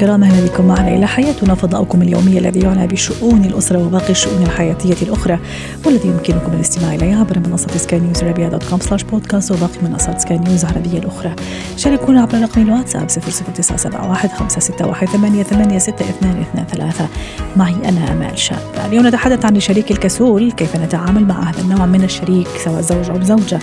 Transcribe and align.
الكرام 0.00 0.24
أهلا 0.24 0.46
بكم 0.46 0.66
معنا 0.66 0.88
إلى 0.88 1.06
حياتنا 1.06 1.54
فضاؤكم 1.54 2.02
اليومي 2.02 2.38
الذي 2.38 2.60
يعنى 2.60 2.86
بشؤون 2.86 3.44
الأسرة 3.44 3.86
وباقي 3.86 4.10
الشؤون 4.10 4.42
الحياتية 4.42 5.02
الأخرى 5.02 5.38
والذي 5.86 6.08
يمكنكم 6.08 6.52
الاستماع 6.52 6.94
اليه 6.94 7.16
عبر 7.16 7.38
منصة 7.38 7.68
سكاي 7.76 8.00
نيوز 8.00 8.24
عربيه 8.24 8.48
dot 8.48 8.64
com 8.64 8.80
slash 8.80 9.02
podcast 9.02 9.52
وباقي 9.52 9.78
منصات 9.82 10.20
سكاي 10.20 10.38
نيوز 10.38 10.64
العربية 10.64 10.98
الأخرى. 10.98 11.34
شاركونا 11.76 12.22
عبر 12.22 12.40
رقم 12.40 12.62
الواتساب 12.62 13.08
00971 13.08 14.30
561 14.30 15.08
886223 15.08 17.08
معي 17.56 17.74
أنا 17.88 18.12
أمال 18.12 18.38
شاب. 18.38 18.58
اليوم 18.86 19.06
نتحدث 19.06 19.44
عن 19.44 19.56
الشريك 19.56 19.90
الكسول 19.90 20.52
كيف 20.52 20.76
نتعامل 20.76 21.24
مع 21.24 21.50
هذا 21.50 21.60
النوع 21.60 21.86
من 21.86 22.04
الشريك 22.04 22.48
سواء 22.64 22.80
زوج 22.80 23.10
أو 23.10 23.22
زوجة. 23.22 23.58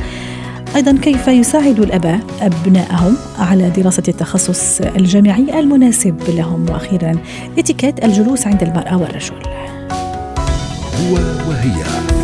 أيضا 0.76 0.98
كيف 1.02 1.28
يساعد 1.28 1.80
الاباء 1.80 2.20
أبنائهم 2.42 3.18
على 3.40 3.70
دراسة 3.70 4.04
التخصص 4.08 4.82
الجامعي 4.82 5.60
المناسب 5.60 6.22
لهم؟ 6.28 6.70
وأخيرا 6.70 7.16
إتيكيت 7.58 8.06
الجلوس 8.06 8.48
عند 8.48 8.64
المرأة 8.64 8.98
والرجل. 8.98 9.36
هو 11.00 11.14
وهي. 11.50 12.17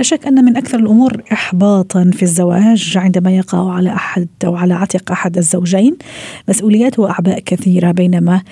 لا 0.00 0.04
شك 0.04 0.26
أن 0.26 0.44
من 0.44 0.56
أكثر 0.56 0.78
الأمور 0.78 1.22
إحباطا 1.32 2.10
في 2.14 2.22
الزواج 2.22 2.92
عندما 2.96 3.36
يقع 3.36 3.72
على 3.72 3.94
أحد 3.94 4.28
أو 4.44 4.56
على 4.56 4.74
عاتق 4.74 5.12
أحد 5.12 5.38
الزوجين 5.38 5.96
مسؤوليات 6.48 6.98
وأعباء 6.98 7.40
كثيرة 7.40 7.90
بينما 7.92 8.42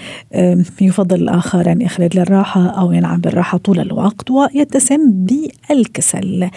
يفضل 0.80 1.16
الآخر 1.22 1.72
أن 1.72 1.80
يخلد 1.80 2.16
للراحة 2.16 2.66
أو 2.66 2.92
ينعم 2.92 3.20
بالراحة 3.20 3.58
طول 3.58 3.80
الوقت 3.80 4.30
ويتسم 4.30 5.12
بالكسل. 5.12 6.50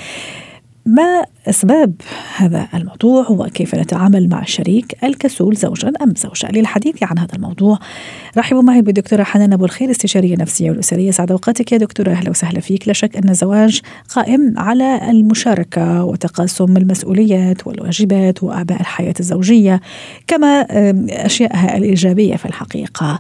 ما 0.86 1.24
أسباب 1.50 1.94
هذا 2.38 2.68
الموضوع 2.74 3.30
وكيف 3.30 3.76
نتعامل 3.76 4.30
مع 4.30 4.42
الشريك 4.42 5.04
الكسول 5.04 5.56
زوجا 5.56 5.92
أم 6.02 6.14
زوجة؟ 6.18 6.52
للحديث 6.52 7.04
عن 7.04 7.18
هذا 7.18 7.36
الموضوع 7.36 7.80
رحبوا 8.38 8.62
معي 8.62 8.82
بالدكتورة 8.82 9.24
حنان 9.24 9.54
أبو 9.54 9.66
الخير 9.66 9.92
استشارية 9.92 10.36
نفسية 10.36 10.70
والأسرية. 10.70 11.12
سعد 11.12 11.32
أوقاتك 11.32 11.72
يا 11.72 11.78
دكتورة 11.78 12.12
أهلا 12.12 12.30
وسهلا 12.30 12.60
فيك. 12.60 12.88
لا 12.88 12.94
شك 12.94 13.18
أن 13.18 13.30
الزواج 13.30 13.82
قائم 14.10 14.54
على 14.58 15.12
المشاركة 15.12 16.04
وتقاسم 16.04 16.78
المسؤوليات 16.78 17.68
والواجبات 17.68 18.44
وأعباء 18.44 18.80
الحياة 18.80 19.14
الزوجية 19.20 19.82
كما 20.28 20.66
أشيائها 21.10 21.78
الإيجابية 21.78 22.36
في 22.36 22.46
الحقيقة. 22.46 23.20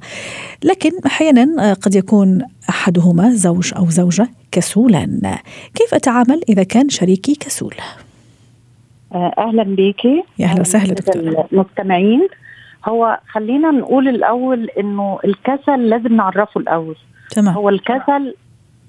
لكن 0.64 0.92
أحيانا 1.06 1.74
قد 1.74 1.96
يكون 1.96 2.42
أحدهما 2.70 3.34
زوج 3.34 3.74
أو 3.78 3.90
زوجة 3.90 4.30
كسولا. 4.52 5.08
كيف 5.76 5.94
أتعامل 5.94 6.42
إذا 6.50 6.64
كان 6.64 6.90
شريكي 6.90 7.36
كسول؟ 7.36 7.74
أهلا 9.38 9.64
بيكي. 9.64 10.24
يا 10.40 10.46
أهلا 10.46 10.62
وسهلا 10.62 10.94
دكتور. 10.94 11.46
المستمعين 11.54 12.28
هو 12.86 13.20
خلينا 13.32 13.72
نقول 13.72 14.08
الأول 14.08 14.70
إنه 14.80 15.20
الكسل 15.26 15.90
لازم 15.90 16.16
نعرفه 16.16 16.60
الأول. 16.62 16.96
تمام. 17.32 17.54
هو 17.54 17.70
الكسل 17.70 18.36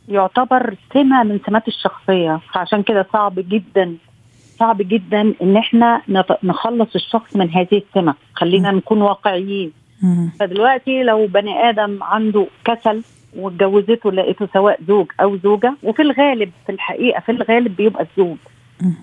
يعتبر 0.08 0.76
سمة 0.94 1.22
من 1.22 1.40
سمات 1.46 1.68
الشخصية 1.68 2.40
فعشان 2.54 2.82
كده 2.82 3.06
صعب 3.12 3.34
جدا 3.36 3.96
صعب 4.58 4.78
جدا 4.78 5.34
إن 5.42 5.56
إحنا 5.56 6.02
نخلص 6.42 6.94
الشخص 6.94 7.36
من 7.36 7.50
هذه 7.50 7.82
السمة. 7.88 8.14
خلينا 8.34 8.72
م. 8.72 8.76
نكون 8.76 9.02
واقعيين. 9.02 9.72
م. 10.02 10.28
فدلوقتي 10.40 11.02
لو 11.02 11.26
بني 11.26 11.68
آدم 11.68 12.02
عنده 12.02 12.46
كسل 12.64 13.02
واتجوزته 13.36 14.12
لقيته 14.12 14.48
سواء 14.52 14.78
زوج 14.88 15.06
أو 15.20 15.36
زوجة 15.36 15.74
وفي 15.82 16.02
الغالب 16.02 16.50
في 16.66 16.72
الحقيقة 16.72 17.20
في 17.20 17.32
الغالب 17.32 17.76
بيبقى 17.76 18.06
الزوج. 18.10 18.36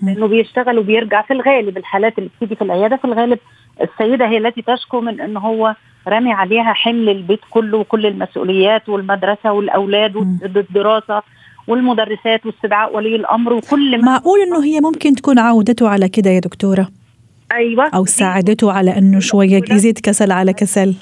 لأنه 0.02 0.26
بيشتغل 0.26 0.78
وبيرجع 0.78 1.22
في 1.22 1.32
الغالب 1.32 1.76
الحالات 1.76 2.18
اللي 2.18 2.30
بتيجي 2.36 2.54
في 2.56 2.62
العيادة 2.62 2.96
في 2.96 3.04
الغالب 3.04 3.38
السيدة 3.82 4.26
هي 4.26 4.38
التي 4.38 4.62
تشكو 4.62 5.00
من 5.00 5.20
إن 5.20 5.36
هو 5.36 5.74
رامي 6.08 6.32
عليها 6.32 6.72
حمل 6.72 7.08
البيت 7.08 7.40
كله 7.50 7.78
وكل 7.78 8.06
المسؤوليات 8.06 8.88
والمدرسة 8.88 9.52
والأولاد 9.52 10.16
والدراسه 10.16 11.22
والمدرسات 11.68 12.46
واستدعاء 12.46 12.96
ولي 12.96 13.16
الأمر 13.16 13.52
وكل 13.52 14.04
معقول 14.04 14.40
إنه 14.40 14.64
هي 14.64 14.80
ممكن 14.80 15.14
تكون 15.14 15.38
عودته 15.38 15.88
على 15.88 16.08
كده 16.08 16.30
يا 16.30 16.40
دكتورة؟ 16.40 16.88
أيوه. 17.52 17.90
أو 17.94 18.04
ساعدته 18.04 18.72
على 18.72 18.98
إنه 18.98 19.20
شوية 19.20 19.62
يزيد 19.70 19.98
كسل 19.98 20.32
على 20.32 20.52
كسل؟ 20.52 20.94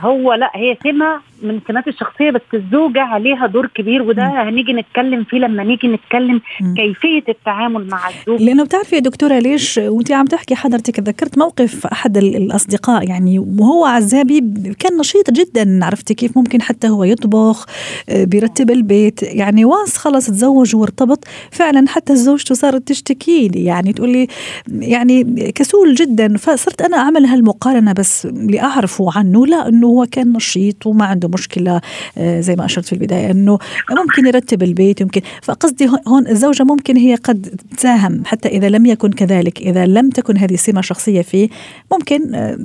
هو 0.00 0.32
لا 0.32 0.50
هي 0.54 0.76
سمة 0.84 1.20
من 1.42 1.60
سمات 1.68 1.88
الشخصية 1.88 2.30
بس 2.30 2.40
الزوجة 2.54 3.00
عليها 3.00 3.46
دور 3.46 3.66
كبير 3.66 4.02
وده 4.02 4.22
م. 4.22 4.36
هنيجي 4.36 4.72
نتكلم 4.72 5.24
فيه 5.24 5.38
لما 5.38 5.64
نيجي 5.64 5.88
نتكلم 5.88 6.40
م. 6.60 6.74
كيفية 6.74 7.22
التعامل 7.28 7.86
مع 7.86 8.00
الزوج 8.08 8.42
لأنه 8.42 8.64
بتعرفي 8.64 8.94
يا 8.94 9.00
دكتورة 9.00 9.38
ليش 9.38 9.78
وانت 9.78 10.12
عم 10.12 10.24
تحكي 10.24 10.54
حضرتك 10.54 11.00
ذكرت 11.00 11.38
موقف 11.38 11.86
أحد 11.86 12.16
الأصدقاء 12.16 13.08
يعني 13.08 13.38
وهو 13.38 13.84
عزابي 13.84 14.40
كان 14.78 14.96
نشيط 14.98 15.30
جدا 15.30 15.84
عرفتي 15.84 16.14
كيف 16.14 16.36
ممكن 16.38 16.62
حتى 16.62 16.88
هو 16.88 17.04
يطبخ 17.04 17.66
بيرتب 18.08 18.70
البيت 18.70 19.22
يعني 19.22 19.64
واس 19.64 19.96
خلص 19.96 20.26
تزوج 20.26 20.76
وارتبط 20.76 21.24
فعلا 21.50 21.88
حتى 21.88 22.16
زوجته 22.16 22.54
صارت 22.54 22.88
تشتكي 22.88 23.48
لي 23.48 23.64
يعني 23.64 23.92
تقول 23.92 24.08
لي 24.08 24.26
يعني 24.68 25.24
كسول 25.54 25.94
جدا 25.94 26.36
فصرت 26.36 26.82
أنا 26.82 26.96
أعمل 26.96 27.26
هالمقارنة 27.26 27.92
بس 27.92 28.26
لأعرفه 28.26 29.18
عنه 29.18 29.46
لا 29.46 29.68
إنه 29.68 29.86
هو 29.86 30.06
كان 30.10 30.32
نشيط 30.32 30.86
وما 30.86 31.04
عنده 31.04 31.25
مشكلة 31.28 31.80
زي 32.18 32.56
ما 32.56 32.64
أشرت 32.64 32.84
في 32.84 32.92
البداية 32.92 33.30
إنه 33.30 33.58
ممكن 33.90 34.26
يرتب 34.26 34.62
البيت 34.62 35.00
يمكن 35.00 35.20
فقصدي 35.42 35.88
هون 36.08 36.26
الزوجة 36.28 36.62
ممكن 36.62 36.96
هي 36.96 37.14
قد 37.14 37.60
تساهم 37.76 38.22
حتى 38.24 38.48
إذا 38.48 38.68
لم 38.68 38.86
يكن 38.86 39.10
كذلك. 39.10 39.60
إذا 39.60 39.86
لم 39.86 40.10
تكن 40.10 40.36
هذه 40.36 40.54
سمة 40.54 40.80
شخصية 40.80 41.22
فيه 41.22 41.48
ممكن 41.92 42.20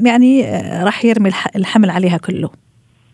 يعني 0.05 0.43
راح 0.83 1.05
يرمي 1.05 1.31
الحمل 1.55 1.89
عليها 1.89 2.17
كله. 2.17 2.49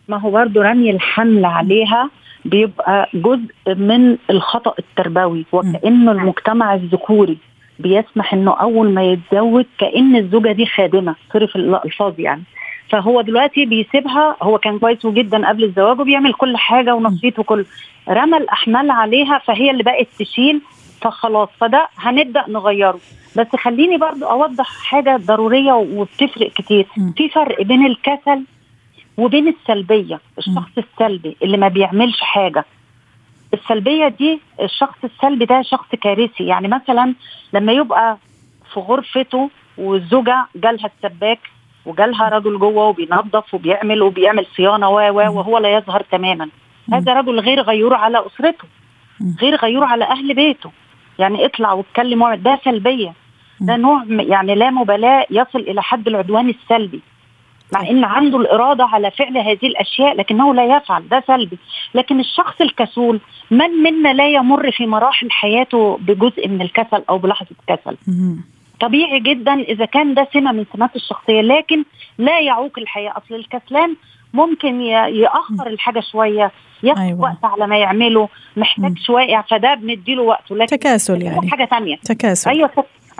ما 0.08 0.20
هو 0.20 0.30
برضه 0.30 0.62
رمي 0.62 0.90
الحمل 0.90 1.44
عليها 1.44 2.10
بيبقى 2.44 3.08
جزء 3.14 3.74
من 3.74 4.16
الخطأ 4.30 4.74
التربوي. 4.78 5.46
وكأنه 5.52 6.12
المجتمع 6.12 6.74
الذكوري 6.74 7.38
بيسمح 7.78 8.34
إنه 8.34 8.52
أول 8.52 8.90
ما 8.90 9.04
يتزوج 9.04 9.64
كأن 9.78 10.16
الزوجة 10.16 10.52
دي 10.52 10.66
خادمة 10.66 11.14
صرف 11.32 11.56
الألفاظ 11.56 12.20
يعني. 12.20 12.42
فهو 12.90 13.20
دلوقتي 13.20 13.64
بيسيبها. 13.66 14.36
هو 14.42 14.58
كان 14.58 14.78
كويس 14.78 15.06
جدا 15.06 15.48
قبل 15.48 15.64
الزواج 15.64 16.00
وبيعمل 16.00 16.32
كل 16.34 16.56
حاجة 16.56 16.94
ونشيط 16.94 17.38
وكل. 17.38 17.64
رمى 18.08 18.36
الاحمال 18.36 18.90
عليها 18.90 19.38
فهي 19.38 19.70
اللي 19.70 19.82
بقت 19.82 20.08
تشيل. 20.18 20.60
فخلاص 21.02 21.48
فده 21.60 21.88
هنبدأ 21.98 22.44
نغيره. 22.48 23.00
بس 23.36 23.46
خليني 23.56 23.96
برضو 23.96 24.24
أوضح 24.24 24.66
حاجة 24.84 25.16
ضرورية 25.16 25.72
وبتفرق 25.72 26.50
كتير. 26.52 26.86
في 27.16 27.28
فرق 27.28 27.62
بين 27.62 27.86
الكسل 27.86 28.44
وبين 29.18 29.48
السلبية. 29.48 30.20
الشخص 30.38 30.70
السلبي 30.78 31.36
اللي 31.42 31.56
ما 31.56 31.68
بيعملش 31.68 32.20
حاجة. 32.20 32.64
السلبية 33.54 34.08
دي 34.08 34.40
الشخص 34.62 34.98
السلبي 35.04 35.44
ده 35.44 35.62
شخص 35.62 35.88
كارثي. 36.02 36.44
يعني 36.46 36.68
مثلا 36.68 37.14
لما 37.52 37.72
يبقى 37.72 38.18
في 38.74 38.80
غرفته 38.80 39.50
والزوجه 39.78 40.46
جالها 40.56 40.90
السباك 40.96 41.38
وجالها 41.88 42.28
رجل 42.28 42.58
جوه 42.58 42.84
وبينظف 42.84 43.54
وبيعمل 43.54 44.02
وبيعمل 44.02 44.46
صيانة 44.56 44.88
و 44.88 44.94
وهو 45.14 45.58
لا 45.58 45.76
يظهر 45.76 46.02
تماما. 46.12 46.48
هذا 46.92 47.12
رجل 47.12 47.40
غير 47.40 47.60
غيور 47.60 47.94
على 47.94 48.26
أسرته 48.26 48.64
غير 49.40 49.56
غيور 49.56 49.84
على 49.84 50.04
أهل 50.04 50.34
بيته. 50.34 50.70
يعني 51.18 51.44
اطلع 51.44 51.72
واتكلم 51.72 52.22
واعمل. 52.22 52.42
ده 52.42 52.58
سلبية. 52.64 53.12
ده 53.60 53.76
نوع 53.76 54.04
يعني 54.08 54.54
لا 54.54 54.70
مبالاة 54.70 55.26
يصل 55.30 55.58
إلى 55.58 55.82
حد 55.82 56.08
العدوان 56.08 56.48
السلبي. 56.48 57.00
مع 57.74 57.90
إن 57.90 58.04
عنده 58.04 58.38
الإرادة 58.38 58.84
على 58.84 59.10
فعل 59.10 59.38
هذه 59.38 59.66
الأشياء 59.66 60.16
لكنه 60.16 60.54
لا 60.54 60.76
يفعل. 60.76 61.08
ده 61.08 61.22
سلبي. 61.26 61.58
لكن 61.94 62.20
الشخص 62.20 62.60
الكسول 62.60 63.20
من 63.50 63.70
منا 63.70 64.12
لا 64.12 64.28
يمر 64.28 64.70
في 64.70 64.86
مراحل 64.86 65.30
حياته 65.30 65.98
بجزء 66.00 66.48
من 66.48 66.62
الكسل 66.62 67.02
أو 67.10 67.18
بلحظة 67.18 67.56
كسل؟ 67.68 67.96
طبيعي 68.80 69.20
جدا 69.20 69.54
إذا 69.54 69.84
كان 69.84 70.14
ده 70.14 70.28
سمة 70.32 70.52
من 70.52 70.64
سمات 70.76 70.96
الشخصية 70.96 71.40
لكن 71.40 71.84
لا 72.18 72.40
يعوق 72.40 72.78
الحياة. 72.78 73.12
أصل 73.16 73.34
الكسلان 73.34 73.96
ممكن 74.34 74.80
يأخر 74.80 75.66
الحاجة 75.66 76.00
شوية 76.12 76.52
ياخد 76.82 77.00
أيوة. 77.00 77.20
وقت 77.20 77.44
على 77.44 77.66
ما 77.66 77.78
يعمله 77.78 78.28
محتاج. 78.56 78.98
شوية 78.98 79.44
فده 79.50 79.74
بنديله 79.74 80.22
وقته. 80.22 80.56
لكن 80.56 80.78
تكاسل 80.78 81.22
يعني. 81.22 81.50
حاجة 81.50 81.64
ثانية 81.64 81.96
تكاسل. 81.96 82.50
أيوه 82.50 82.70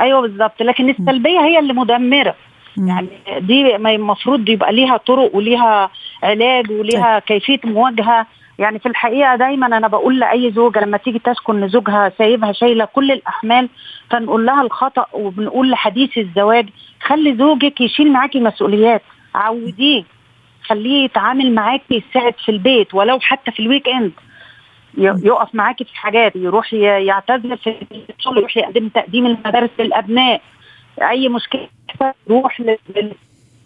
أيوه 0.01 0.21
بالظبط. 0.21 0.63
لكن 0.63 0.91
السلبية 0.91 1.41
هي 1.41 1.59
اللي 1.59 1.73
مدمرة. 1.73 2.35
يعني 2.77 3.09
دي 3.39 3.77
المفروض 3.77 4.49
يبقى 4.49 4.73
ليها 4.73 4.97
طرق 4.97 5.37
وليها 5.37 5.91
علاج 6.23 6.71
وليها 6.71 7.19
كيفية 7.19 7.61
مواجهة. 7.65 8.27
يعني 8.59 8.79
في 8.79 8.87
الحقيقة 8.87 9.37
دايما 9.37 9.67
أنا 9.67 9.89
بقول 9.89 10.21
لأي 10.21 10.53
زوجة 10.53 10.81
لما 10.81 10.97
تيجي 10.97 11.19
تشكو 11.19 11.53
إن 11.53 11.69
زوجها 11.69 12.13
سايبها 12.19 12.53
شايلة 12.53 12.85
كل 12.85 13.13
الأحمال 13.13 13.69
فنقول 14.11 14.47
لها 14.47 14.63
الخطأ 14.63 15.07
وبنقول 15.13 15.71
لحديث 15.71 16.19
الزواج 16.19 16.69
خلي 17.03 17.37
زوجك 17.37 17.81
يشيل 17.81 18.13
معاكي 18.13 18.41
مسؤوليات 18.41 19.03
عوديه 19.35 20.05
خليه 20.63 21.05
يتعامل 21.05 21.55
معاكي 21.55 22.03
يساعد 22.11 22.35
في 22.45 22.49
البيت 22.49 22.95
ولو 22.95 23.21
حتى 23.21 23.51
في 23.51 23.61
الويك 23.61 23.89
إند. 23.89 24.13
يقف 24.99 25.55
معاكي 25.55 25.85
في 25.85 25.97
حاجات 25.97 26.37
يروح 26.37 26.73
يعتذر 26.75 27.57
في 27.57 27.77
الشغل 28.19 28.39
يروح 28.39 28.57
يقدم 28.57 28.89
تقديم 28.89 29.27
المدارس 29.27 29.71
للأبناء. 29.79 30.41
أي 31.03 31.29
مشكلة 31.29 31.69
يروح 32.31 32.63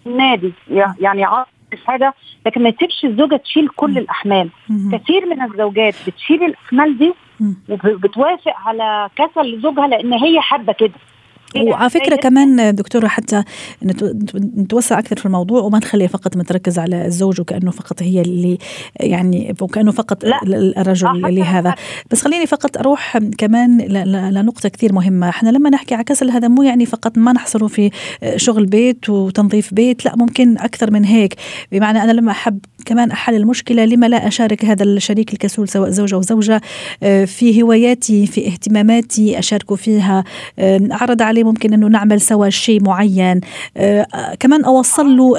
للنادي 0.06 0.52
يعني 1.00 1.26
حاجة 1.86 2.14
لكن 2.46 2.62
ما 2.62 2.70
تسيبش 2.70 3.04
الزوجة 3.04 3.36
تشيل 3.36 3.68
كل 3.68 3.98
الأحمال. 3.98 4.48
كثير 4.92 5.26
من 5.26 5.42
الزوجات 5.42 5.94
بتشيل 6.06 6.42
الأحمال 6.44 6.98
دي 6.98 7.12
وبتوافق 7.68 8.52
على 8.66 9.08
كسل 9.16 9.40
لزوجها 9.54 9.86
لأن 9.86 10.12
هي 10.12 10.40
حابة 10.40 10.72
كده. 10.72 10.92
وعلى 11.56 11.90
فكرة 11.90 12.16
كمان 12.16 12.74
دكتورة 12.74 13.06
حتى 13.06 13.42
نتوسع 14.56 14.98
أكثر 14.98 15.16
في 15.16 15.26
الموضوع 15.26 15.62
وما 15.62 15.78
نخليها 15.78 16.08
فقط 16.08 16.36
متركز 16.36 16.78
على 16.78 17.06
الزوج 17.06 17.40
وكأنه 17.40 17.70
فقط 17.70 18.02
هي 18.02 18.20
اللي 18.20 18.58
يعني 19.00 19.54
وكأنه 19.60 19.90
فقط 19.92 20.24
لا. 20.24 20.40
الرجل 20.78 21.24
آه 21.24 21.28
اللي 21.28 21.42
هذا 21.42 21.74
بس 22.10 22.22
خليني 22.22 22.46
فقط 22.46 22.76
أروح 22.76 23.18
كمان 23.38 23.78
لنقطة 24.32 24.68
كثير 24.68 24.92
مهمة. 24.92 25.28
إحنا 25.28 25.50
لما 25.50 25.70
نحكي 25.70 25.94
على 25.94 26.04
كسل 26.04 26.30
هذا 26.30 26.48
مو 26.48 26.62
يعني 26.62 26.86
فقط 26.86 27.18
ما 27.18 27.32
نحصره 27.32 27.66
في 27.66 27.90
شغل 28.36 28.66
بيت 28.66 29.08
وتنظيف 29.08 29.74
بيت 29.74 30.04
لا 30.04 30.16
ممكن 30.16 30.58
أكثر 30.58 30.90
من 30.90 31.04
هيك. 31.04 31.34
بمعنى 31.72 32.02
أنا 32.02 32.12
لما 32.12 32.32
أحب 32.32 32.58
كمان 32.86 33.10
أحل 33.10 33.34
المشكلة 33.34 33.84
لما 33.84 34.06
لا 34.06 34.26
أشارك 34.26 34.64
هذا 34.64 34.84
الشريك 34.84 35.32
الكسول 35.32 35.68
سواء 35.68 35.90
زوجة 35.90 36.14
أو 36.14 36.20
زوجة 36.20 36.60
آه، 37.02 37.24
في 37.24 37.62
هواياتي 37.62 38.26
في 38.26 38.46
اهتماماتي 38.46 39.38
اشاركه 39.38 39.76
فيها 39.76 40.24
آه، 40.58 40.80
أعرض 40.92 41.22
عليه 41.22 41.44
ممكن 41.44 41.72
أنه 41.72 41.86
نعمل 41.88 42.20
سوا 42.20 42.48
شيء 42.48 42.82
معين. 42.82 43.40
آه، 43.76 44.06
كمان 44.40 44.64
أوصل 44.64 45.16
له 45.16 45.38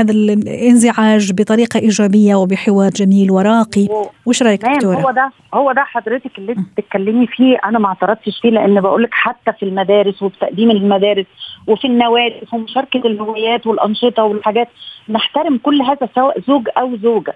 هذا 0.00 0.12
الانزعاج 0.12 1.32
بطريقة 1.32 1.80
إيجابية 1.80 2.34
وبحوار 2.34 2.90
جميل 2.90 3.30
وراقي. 3.30 3.88
وش 4.26 4.42
رأيك 4.42 4.64
دكتورة؟ 4.64 4.96
هو 4.96 5.10
ده 5.10 5.30
هو 5.54 5.72
ده 5.72 5.82
حضرتك 5.84 6.38
اللي 6.38 6.54
بتتكلمي 6.54 7.26
فيه. 7.26 7.56
أنا 7.64 7.78
ما 7.78 7.88
اعترضتش 7.88 8.40
فيه 8.42 8.50
لأن 8.50 8.80
بقول 8.80 9.02
لك 9.02 9.10
حتى 9.12 9.52
في 9.52 9.62
المدارس 9.62 10.22
وفي 10.22 10.38
تقديم 10.38 10.70
المدارس 10.70 11.26
وفي 11.66 11.86
النوادي 11.86 12.34
وفي 12.42 12.56
مشاركه 12.56 13.06
الهوايات 13.06 13.66
والأنشطة 13.66 14.22
والحاجات 14.22 14.68
نحترم 15.08 15.58
كل 15.58 15.82
هذا 15.82 16.08
سواء 16.14 16.40
زوج 16.48 16.68
أو 16.84 16.96
زوجة. 16.96 17.34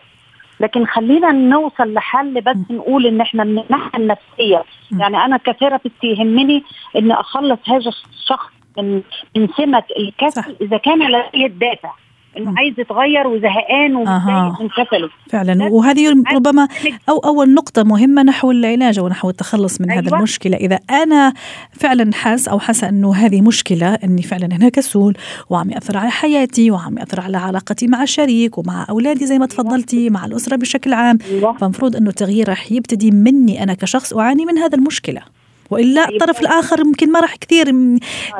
لكن 0.61 0.87
خلينا 0.87 1.33
نوصل 1.33 1.95
لحل 1.95 2.41
بس 2.41 2.57
نقول 2.71 3.07
إن 3.07 3.21
إحنا 3.21 3.45
من 3.45 3.59
الناحيه 3.59 3.91
النفسيه 3.99 4.65
يعني 5.01 5.17
أنا 5.25 5.37
كثيرابيست 5.37 6.05
يهمني 6.05 6.63
إن 6.97 7.11
أخلص 7.13 7.59
هذا 7.69 7.93
الشخص 8.15 8.51
من 8.79 9.03
من 9.37 9.49
سمة 9.57 9.83
الكسل 9.99 10.57
إذا 10.61 10.77
كان 10.77 11.03
على 11.03 11.31
الدافع 11.35 11.93
إنه 12.39 12.55
عايز 12.57 12.75
يتغير 12.79 13.27
وزهقان 13.27 13.97
ومتضايق 13.97 14.63
من 14.63 14.69
كسله 14.69 15.09
فعلا. 15.31 15.69
وهذه 15.69 16.23
ربما 16.35 16.69
أو 17.09 17.19
أول 17.19 17.55
نقطة 17.55 17.83
مهمة 17.83 18.23
نحو 18.23 18.51
العلاج 18.51 19.01
ونحو 19.01 19.31
التخلص 19.31 19.81
من 19.81 19.91
أيوة. 19.91 20.03
هذا 20.03 20.17
المشكلة. 20.17 20.57
إذا 20.57 20.79
أنا 20.91 21.33
فعلا 21.73 22.11
حاس 22.15 22.49
أو 22.49 22.59
حاسة 22.59 22.89
أنه 22.89 23.15
هذه 23.15 23.41
مشكلة 23.41 23.95
أني 23.95 24.23
فعلا 24.23 24.47
أنا 24.47 24.69
كسول 24.69 25.17
وعم 25.51 25.71
يأثر 25.71 25.99
على 25.99 26.11
حياتي 26.11 26.71
وعم 26.71 26.99
يأثر 26.99 27.21
على 27.21 27.37
علاقتي 27.37 27.87
مع 27.87 28.03
الشريك 28.03 28.59
ومع 28.59 28.87
أولادي 28.91 29.27
زي 29.27 29.39
ما 29.39 29.45
أيوة. 29.45 29.47
تفضلتي 29.47 30.11
مع 30.11 30.25
الأسرة 30.25 30.57
بشكل 30.57 30.93
عام 30.93 31.19
أيوة. 31.31 31.53
فمفروض 31.53 31.97
أنه 31.97 32.11
التغيير 32.11 32.49
رح 32.49 32.73
يبتدي 32.73 33.11
مني 33.11 33.63
أنا 33.63 33.75
كشخص 33.75 34.13
أعاني 34.13 34.45
من 34.45 34.59
هذا 34.59 34.79
المشكلة. 34.79 35.38
وإلا 35.71 36.07
طيب. 36.07 36.15
الطرف 36.15 36.41
الآخر 36.41 36.81
يمكن 36.81 37.13
ما 37.13 37.21
راح 37.21 37.37
كثير 37.37 37.67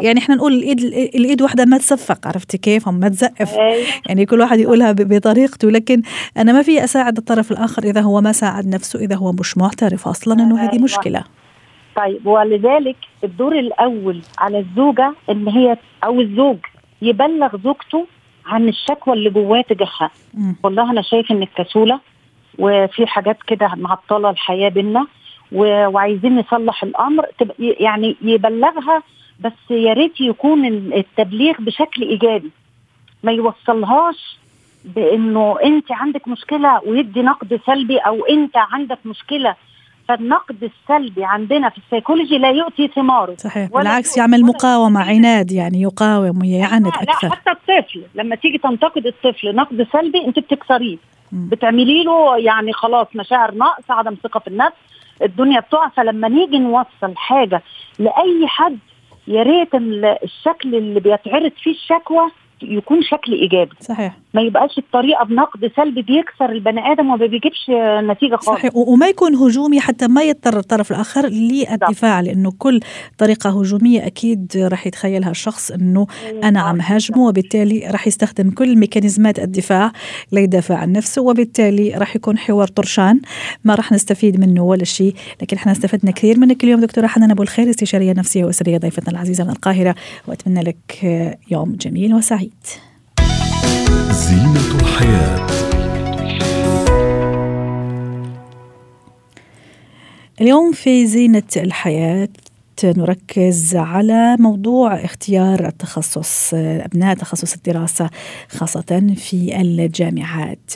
يعني 0.01 0.19
إحنا 0.19 0.35
نقول 0.35 0.53
الإيد 0.53 0.81
الإيد 1.15 1.43
واحدة 1.43 1.65
ما 1.65 1.79
تصفق 1.79 2.27
عرفتي 2.27 2.59
كيف؟ 2.59 2.89
ما 2.89 3.09
تزقف. 3.09 3.55
أيوة. 3.55 3.87
يعني 4.07 4.27
كل 4.27 4.41
واحد 4.41 4.59
يقولها 4.59 4.93
بطريقته 4.93 5.71
لكن 5.71 6.03
أنا 6.37 6.53
ما 6.53 6.63
في 6.63 6.85
أساعد 6.85 7.17
الطرف 7.17 7.51
الآخر 7.51 7.83
إذا 7.85 8.01
هو 8.01 8.21
ما 8.21 8.33
ساعد 8.33 8.67
نفسه 8.67 8.99
إذا 8.99 9.17
هو 9.17 9.33
مش 9.33 9.59
معترف 9.59 10.09
أصلا 10.09 10.35
إنه 10.35 10.65
هذه 10.65 10.73
أيوة. 10.73 10.85
مشكلة. 10.85 11.25
طيب 11.97 12.27
ولذلك 12.27 12.97
الدور 13.25 13.59
الأول 13.59 14.23
على 14.39 14.59
الزوجة 14.59 15.15
إن 15.31 15.49
هي 15.49 15.77
أو 16.05 16.21
الزوج 16.21 16.57
يبلغ 17.03 17.57
زوجته 17.65 18.07
عن 18.47 18.69
الشكوى 18.69 19.15
اللي 19.15 19.31
جواه 19.31 19.61
تجاهها. 19.61 20.11
والله 20.63 20.91
أنا 20.91 21.03
شايف 21.03 21.33
إنك 21.33 21.49
كسولة 21.57 22.01
وفي 22.59 23.07
حاجات 23.07 23.37
كده 23.47 23.71
معطلة 23.77 24.31
الحياة 24.31 24.69
بينا. 24.69 25.07
وعايزين 25.53 26.37
نصلح 26.37 26.83
الأمر. 26.83 27.27
يعني 27.59 28.17
يبلغها 28.23 29.03
بس 29.41 29.71
يا 29.71 29.93
ريت 29.93 30.21
يكون 30.21 30.67
التبليغ 30.93 31.55
بشكل 31.59 32.03
إيجابي. 32.03 32.51
ما 33.23 33.33
يوصلهاش 33.33 34.39
بإنه 34.85 35.57
أنت 35.65 35.93
عندك 35.93 36.29
مشكلة 36.29 36.81
ويدي 36.87 37.23
نقد 37.23 37.61
سلبي 37.67 37.99
أو 37.99 38.25
أنت 38.25 38.57
عندك 38.57 38.99
مشكلة. 39.05 39.55
فالنقد 40.09 40.71
السلبي 40.71 41.25
عندنا 41.25 41.69
في 41.69 41.79
السيكولوجي 41.79 42.39
لا 42.39 42.51
يؤتي 42.51 42.89
ثماره. 42.89 43.35
صحيح. 43.39 43.71
بالعكس 43.71 44.19
يعمل 44.19 44.45
مقاومة 44.45 45.01
عناد 45.01 45.53
يعني 45.53 45.83
يقاوم 45.83 46.41
ويعاند 46.41 46.87
أكثر 46.87 47.29
لا 47.29 47.35
حتى 47.35 47.51
الطفل 47.51 48.03
لما 48.15 48.37
تيجي 48.37 48.59
تنتقد 48.59 49.07
الطفل 49.07 49.55
نقد 49.55 49.87
سلبي 49.93 50.27
أنت 50.27 50.39
بتكسريه. 50.39 50.97
بتعملي 51.33 52.05
له 52.05 52.39
يعني 52.39 52.73
خلاص 52.73 53.07
مشاعر 53.15 53.55
نقص 53.55 53.91
عدم 53.91 54.17
ثقة 54.23 54.41
في 54.41 54.49
النفس. 54.49 54.77
الدنيا 55.23 55.61
بتقع 55.61 55.89
فلما 55.89 56.29
نيجي 56.29 56.59
نوصل 56.59 57.17
حاجة 57.17 57.63
لأي 57.99 58.47
حد 58.47 58.79
يا 59.29 59.43
ريت 59.43 59.69
الشكل 60.25 60.75
اللي 60.75 61.01
بيتعرض 61.01 61.53
فيه 61.63 61.71
الشكوى 61.71 62.31
يكون 62.63 63.03
شكل 63.03 63.33
إيجابي. 63.33 63.77
صحيح. 63.81 64.13
ما 64.35 64.43
يبقاش 64.43 64.79
الطريقة 64.79 65.25
بنقد 65.25 65.71
سلبي 65.77 66.03
بيكسر 66.03 66.53
البني 66.53 66.93
آدم 66.93 67.11
وما 67.11 67.27
بيجيبش 67.27 67.71
نتيجة 68.11 68.37
خالص. 68.37 68.59
صحيح 68.59 68.77
وما 68.77 69.07
يكون 69.07 69.35
هجومي 69.35 69.81
حتى 69.81 70.09
ما 70.09 70.23
يضطر 70.23 70.59
الطرف 70.59 70.91
الآخر 70.91 71.27
للدفاع 71.27 72.21
لأنه 72.21 72.53
كل 72.59 72.81
طريقة 73.19 73.61
هجومية 73.61 74.07
أكيد 74.07 74.53
راح 74.57 74.87
يتخيلها 74.87 75.31
الشخص 75.31 75.71
إنه 75.71 76.07
أنا 76.45 76.61
عم 76.61 76.81
هاجمه 76.81 77.27
وبالتالي 77.27 77.91
راح 77.91 78.07
يستخدم 78.07 78.51
كل 78.51 78.77
ميكانيزمات 78.77 79.39
الدفاع 79.39 79.93
ليدافع 80.33 80.77
عن 80.77 80.93
نفسه 80.93 81.23
وبالتالي 81.23 81.95
راح 81.95 82.17
يكون 82.17 82.39
حوار 82.39 82.69
طرشان. 82.69 83.21
ما 83.65 83.75
راح 83.75 83.93
نستفيد 83.93 84.41
منه 84.41 84.63
ولا 84.65 84.85
شيء 84.85 85.15
لكن 85.43 85.57
إحنا 85.57 85.73
استفدنا 85.73 86.11
كثير 86.11 86.39
منك 86.39 86.65
اليوم 86.65 86.81
دكتورة 86.81 87.07
حنان 87.07 87.31
أبو 87.31 87.43
الخير 87.43 87.71
استشارية 87.71 88.13
نفسية 88.13 88.45
وأسرية 88.45 88.79
ضيفتنا 88.79 89.11
العزيزة 89.13 89.45
من 89.45 89.51
القاهرة 89.51 89.95
وأتمنى 90.29 90.61
لك 90.61 91.05
يوم 91.51 91.77
جميل 91.81 92.15
وسعيد. 92.15 92.88
زينة 94.11 94.81
الحياة 94.81 95.47
اليوم 100.41 100.73
في 100.73 101.07
زينة 101.07 101.43
الحياة 101.57 102.29
نركز 102.85 103.77
على 103.77 104.37
موضوع 104.39 105.05
اختيار 105.05 105.67
التخصص 105.67 106.55
أبناء 106.55 107.15
تخصص 107.15 107.55
الدراسة 107.55 108.11
خاصة 108.49 109.15
في 109.17 109.61
الجامعات. 109.61 110.73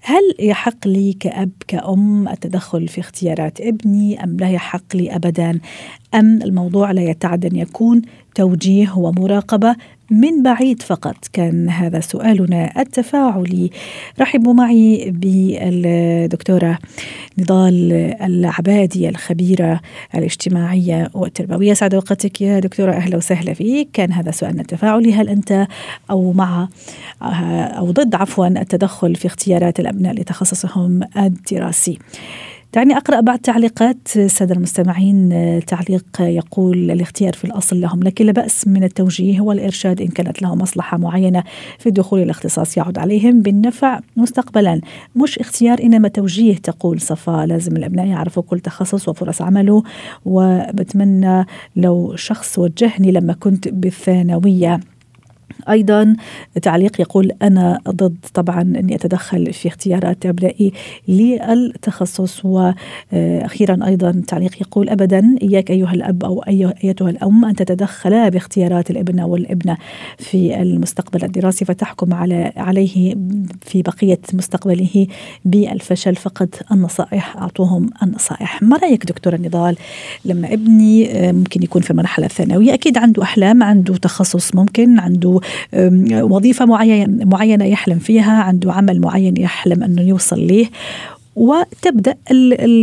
هل 0.00 0.34
يحق 0.38 0.86
لي 0.88 1.12
كأب 1.12 1.50
كأم 1.68 2.28
التدخل 2.28 2.88
في 2.88 3.00
اختيارات 3.00 3.60
ابني 3.60 4.24
أم 4.24 4.36
لا 4.36 4.50
يحق 4.50 4.96
لي 4.96 5.14
ابدا 5.16 5.60
أم 6.14 6.42
الموضوع 6.42 6.90
لا 6.90 7.02
يتعدى 7.02 7.46
أن 7.46 7.56
يكون 7.56 8.02
توجيه 8.36 8.92
ومراقبة 8.98 9.76
من 10.10 10.42
بعيد 10.42 10.82
فقط. 10.82 11.16
كان 11.32 11.68
هذا 11.70 12.00
سؤالنا 12.00 12.80
التفاعلي. 12.80 13.70
رحبوا 14.20 14.54
معي 14.54 15.10
بالدكتورة 15.10 16.78
نضال 17.38 17.92
العبادي 18.22 19.08
الخبيرة 19.08 19.80
الاجتماعية 20.14 21.10
والتربوية. 21.14 21.74
سعد 21.74 21.94
وقتك 21.94 22.40
يا 22.40 22.60
دكتورة. 22.60 22.92
أهلا 22.92 23.16
وسهلا 23.16 23.54
فيك. 23.54 23.88
كان 23.92 24.12
هذا 24.12 24.30
سؤالنا 24.30 24.60
التفاعلي. 24.60 25.12
هل 25.12 25.28
أنت 25.28 25.66
أو 26.10 26.32
مع 26.32 26.68
أو 27.22 27.90
ضد 27.90 28.14
عفوا 28.14 28.46
التدخل 28.46 29.14
في 29.14 29.26
اختيارات 29.26 29.80
الأبناء 29.80 30.14
لتخصصهم 30.14 31.00
الدراسي؟ 31.16 31.98
دعني 32.76 32.96
أقرأ 32.96 33.20
بعض 33.20 33.38
تعليقات 33.38 33.98
السادة 34.16 34.54
المستمعين 34.54 35.30
تعليق 35.66 36.06
يقول 36.20 36.90
الاختيار 36.90 37.32
في 37.32 37.44
الأصل 37.44 37.80
لهم 37.80 38.02
لكن 38.02 38.26
لا 38.26 38.32
بأس 38.32 38.68
من 38.68 38.84
التوجيه 38.84 39.40
والإرشاد 39.40 40.00
إن 40.00 40.08
كانت 40.08 40.42
له 40.42 40.54
مصلحة 40.54 40.96
معينة 40.96 41.44
في 41.78 41.88
الدخول 41.88 42.22
إلى 42.22 42.30
اختصاص 42.30 42.76
يعود 42.76 42.98
عليهم 42.98 43.42
بالنفع 43.42 44.00
مستقبلا. 44.16 44.80
مش 45.16 45.38
اختيار 45.38 45.82
إنما 45.82 46.08
توجيه 46.08 46.56
تقول 46.56 47.00
صفاء 47.00 47.46
لازم 47.46 47.76
الأبناء 47.76 48.06
يعرفوا 48.06 48.42
كل 48.42 48.60
تخصص 48.60 49.08
وفرص 49.08 49.42
عمله. 49.42 49.82
وبتمنى 50.24 51.46
لو 51.76 52.16
شخص 52.16 52.58
وجهني 52.58 53.12
لما 53.12 53.32
كنت 53.32 53.68
بالثانوية. 53.68 54.80
أيضا 55.70 56.16
تعليق 56.62 57.00
يقول 57.00 57.32
أنا 57.42 57.80
ضد 57.88 58.16
طبعا 58.34 58.62
أني 58.62 58.94
أتدخل 58.94 59.52
في 59.52 59.68
اختيارات 59.68 60.26
أبنائي 60.26 60.72
للتخصص 61.08 62.44
وأخيرا 62.44 63.86
أيضا 63.86 64.22
تعليق 64.28 64.60
يقول 64.60 64.88
ابدا 64.88 65.36
إياك 65.42 65.70
أيها 65.70 65.92
الأب 65.92 66.24
أو 66.24 66.42
أيتها 66.84 67.10
الأم 67.10 67.44
أن 67.44 67.54
تتدخلا 67.54 68.28
باختيارات 68.28 68.90
الابن 68.90 69.20
والإبنة 69.20 69.76
في 70.18 70.62
المستقبل 70.62 71.24
الدراسي 71.24 71.64
فتحكم 71.64 72.14
على 72.14 72.52
عليه 72.56 73.14
في 73.60 73.82
بقية 73.82 74.18
مستقبله 74.32 75.06
بالفشل. 75.44 76.16
فقط 76.16 76.48
النصائح 76.72 77.36
أعطوهم 77.36 77.90
النصائح. 78.02 78.62
ما 78.62 78.76
رأيك 78.76 79.06
دكتوره 79.06 79.36
نضال 79.36 79.76
لما 80.24 80.52
ابني 80.52 81.08
ممكن 81.32 81.62
يكون 81.62 81.82
في 81.82 81.90
المرحلة 81.90 82.26
الثانوية 82.26 82.74
أكيد 82.74 82.98
عنده 82.98 83.22
أحلام 83.22 83.62
عنده 83.62 83.96
تخصص 83.96 84.54
ممكن 84.54 84.98
عنده 84.98 85.40
وظيفة 86.12 86.64
معينه 86.64 87.24
معينة 87.24 87.64
يحلم 87.64 87.98
فيها 87.98 88.42
عنده 88.42 88.72
عمل 88.72 89.00
معين 89.00 89.36
يحلم 89.36 89.82
أنه 89.82 90.02
يوصل 90.02 90.40
ليه. 90.40 90.66
وتبدأ 91.36 92.16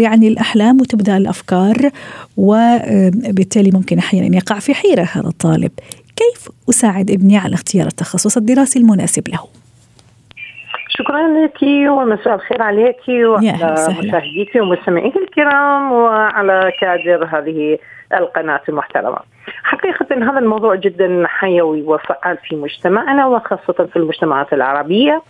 يعني 0.01 0.27
الأحلام 0.27 0.81
وتبدأ 0.81 1.17
الأفكار 1.17 1.89
وبالتالي 2.37 3.71
ممكن 3.73 3.97
أحيانا 3.97 4.35
يقع 4.35 4.59
في 4.59 4.73
حيرة 4.73 5.09
هذا 5.13 5.27
الطالب. 5.27 5.71
كيف 6.15 6.49
أساعد 6.69 7.11
ابني 7.11 7.37
على 7.37 7.53
اختيار 7.53 7.87
التخصص 7.87 8.37
الدراسي 8.37 8.79
المناسب 8.79 9.27
له؟ 9.27 9.39
شكرا 10.89 11.43
لك 11.43 11.61
ومساء 11.89 12.35
الخير 12.35 12.61
عليك 12.61 13.07
وعلى 13.07 13.73
مشاهديك 13.89 14.55
ومستمعيك 14.55 15.13
الكرام 15.15 15.91
وعلى 15.91 16.71
كادر 16.81 17.25
هذه 17.25 17.77
القناة 18.13 18.61
المحترمة. 18.69 19.32
حقيقة 19.63 20.05
هذا 20.11 20.39
الموضوع 20.39 20.75
جدا 20.75 21.23
حيوي 21.27 21.81
وفعال 21.81 22.37
في 22.37 22.55
مجتمعنا 22.55 23.27
وخاصة 23.27 23.85
في 23.85 23.95
المجتمعات 23.95 24.53
العربية. 24.53 25.21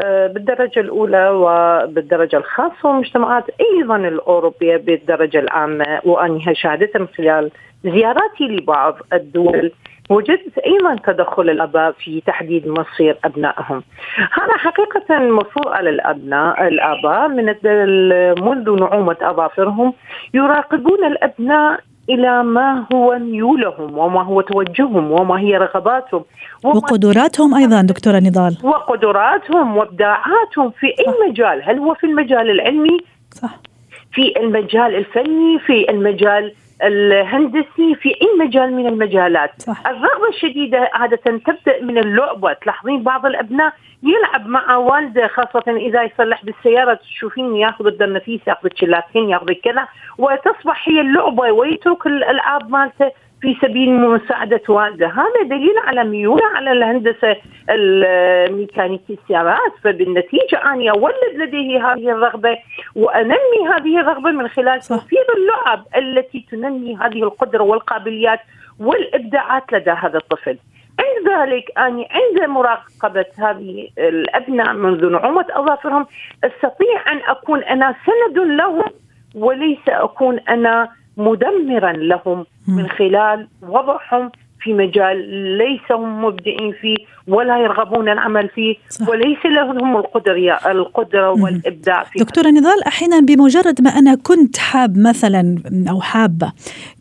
آه، 0.00 0.26
بالدرجة 0.26 0.80
الأولى 0.80 1.28
وبالدرجة 1.28 2.36
الخاصة 2.36 2.88
والمجتمعات 2.88 3.44
أيضا 3.60 3.96
الأوروبية 3.96 4.76
بالدرجة 4.76 5.38
العامة. 5.38 6.00
وأني 6.04 6.54
شاهدتها 6.54 6.98
من 6.98 7.08
خلال 7.18 7.50
زياراتي 7.84 8.44
لبعض 8.44 8.98
الدول 9.12 9.72
وجدت 10.10 10.58
أيضا 10.58 10.96
تدخل 11.04 11.50
الأباء 11.50 11.92
في 11.92 12.20
تحديد 12.20 12.68
مصير 12.68 13.18
أبنائهم. 13.24 13.82
هذا 14.32 14.56
حقيقة 14.56 15.18
مفروض 15.18 15.68
على 15.68 15.90
الأبناء 15.90 16.68
الآباء. 16.68 17.28
من 17.28 17.44
منذ 18.44 18.80
نعومة 18.80 19.16
أظافرهم 19.22 19.92
يراقبون 20.34 21.04
الأبناء 21.04 21.80
إلى 22.10 22.42
ما 22.44 22.86
هو 22.94 23.18
ميولهم 23.18 23.98
وما 23.98 24.22
هو 24.22 24.40
توجههم 24.40 25.12
وما 25.12 25.40
هي 25.40 25.56
رغباتهم. 25.56 26.24
وما 26.64 26.76
وقدراتهم 26.76 27.54
أيضا 27.54 27.82
دكتورة 27.82 28.18
نضال. 28.18 28.56
وقدراتهم 28.62 29.76
وابداعاتهم 29.76 30.70
في 30.70 30.86
أي 30.86 31.04
صح. 31.06 31.14
مجال 31.28 31.62
هل 31.64 31.78
هو 31.78 31.94
في 31.94 32.06
المجال 32.06 32.50
العلمي؟ 32.50 32.98
صح. 33.32 33.58
في 34.12 34.32
المجال 34.40 34.94
الفني؟ 34.94 35.58
في 35.66 35.90
المجال 35.90 36.52
الهندسي 36.82 37.94
في 37.94 38.08
أي 38.08 38.46
مجال 38.46 38.72
من 38.72 38.86
المجالات. 38.86 39.62
صح. 39.62 39.86
الرغبة 39.86 40.28
الشديدة 40.28 40.90
عادة 40.92 41.16
تبدأ 41.16 41.82
من 41.82 41.98
اللعبة. 41.98 42.52
تلاحظين 42.52 43.02
بعض 43.02 43.26
الأبناء 43.26 43.72
يلعب 44.02 44.46
مع 44.46 44.76
والده 44.76 45.26
خاصة 45.26 45.64
إذا 45.68 46.02
يصلح 46.02 46.44
بالسيارة. 46.44 46.94
تشوفين 46.94 47.56
ياخذ 47.56 47.86
الدرنفيس 47.86 48.40
ياخذ 48.46 48.68
الشلاتين 48.72 49.30
ياخذ 49.30 49.52
كذا. 49.52 49.88
وتصبح 50.18 50.88
هي 50.88 51.00
اللعبة 51.00 51.52
ويترك 51.52 52.06
الألعاب 52.06 52.70
مالته. 52.70 53.10
في 53.40 53.56
سبيل 53.62 53.92
مساعدة 54.00 54.62
والده 54.68 55.06
هذا 55.06 55.42
دليل 55.48 55.74
على 55.84 56.04
ميوله 56.04 56.46
على 56.54 56.72
الهندسة 56.72 57.36
الميكانيكي 57.70 59.18
السيارات 59.22 59.72
فبالنتيجة 59.84 60.64
أنا 60.64 60.90
أولد 60.90 61.34
لديه 61.36 61.92
هذه 61.92 62.10
الرغبة 62.10 62.58
وأنمي 62.94 63.60
هذه 63.74 64.00
الرغبة 64.00 64.30
من 64.30 64.48
خلال 64.48 64.80
توفير 64.80 65.24
اللعب 65.36 65.84
التي 65.96 66.46
تنمي 66.50 66.96
هذه 66.96 67.22
القدرة 67.22 67.62
والقابليات 67.62 68.40
والإبداعات 68.80 69.72
لدى 69.72 69.90
هذا 69.90 70.18
الطفل. 70.18 70.58
عند 71.00 71.28
ذلك 71.28 71.78
أني 71.78 72.08
عند 72.10 72.50
مراقبة 72.50 73.26
هذه 73.38 73.88
الأبناء 73.98 74.72
منذ 74.72 75.06
نعومة 75.12 75.46
أظافرهم 75.50 76.06
أستطيع 76.44 77.12
أن 77.12 77.20
أكون 77.28 77.62
أنا 77.62 77.94
سند 78.06 78.38
لهم 78.38 78.84
وليس 79.34 79.88
أكون 79.88 80.38
أنا 80.38 80.88
مدمرا 81.16 81.92
لهم 81.92 82.46
من 82.68 82.88
خلال 82.88 83.48
وضعهم 83.62 84.30
في 84.66 84.72
مجال 84.72 85.16
ليس 85.58 85.92
هم 85.92 86.24
مبدعين 86.24 86.72
فيه 86.80 86.96
ولا 87.28 87.58
يرغبون 87.58 88.08
العمل 88.08 88.48
فيه 88.48 88.74
صح. 88.88 89.08
وليس 89.08 89.38
لهم 89.44 89.96
القدرة 89.96 90.70
القدرة 90.70 91.30
والإبداع 91.30 92.02
فيه 92.02 92.20
دكتورة 92.20 92.48
نضال 92.48 92.84
أحيانا 92.86 93.20
بمجرد 93.20 93.82
ما 93.82 93.90
أنا 93.90 94.14
كنت 94.14 94.58
حاب 94.58 94.98
مثلا 94.98 95.56
أو 95.90 96.00
حابة 96.00 96.52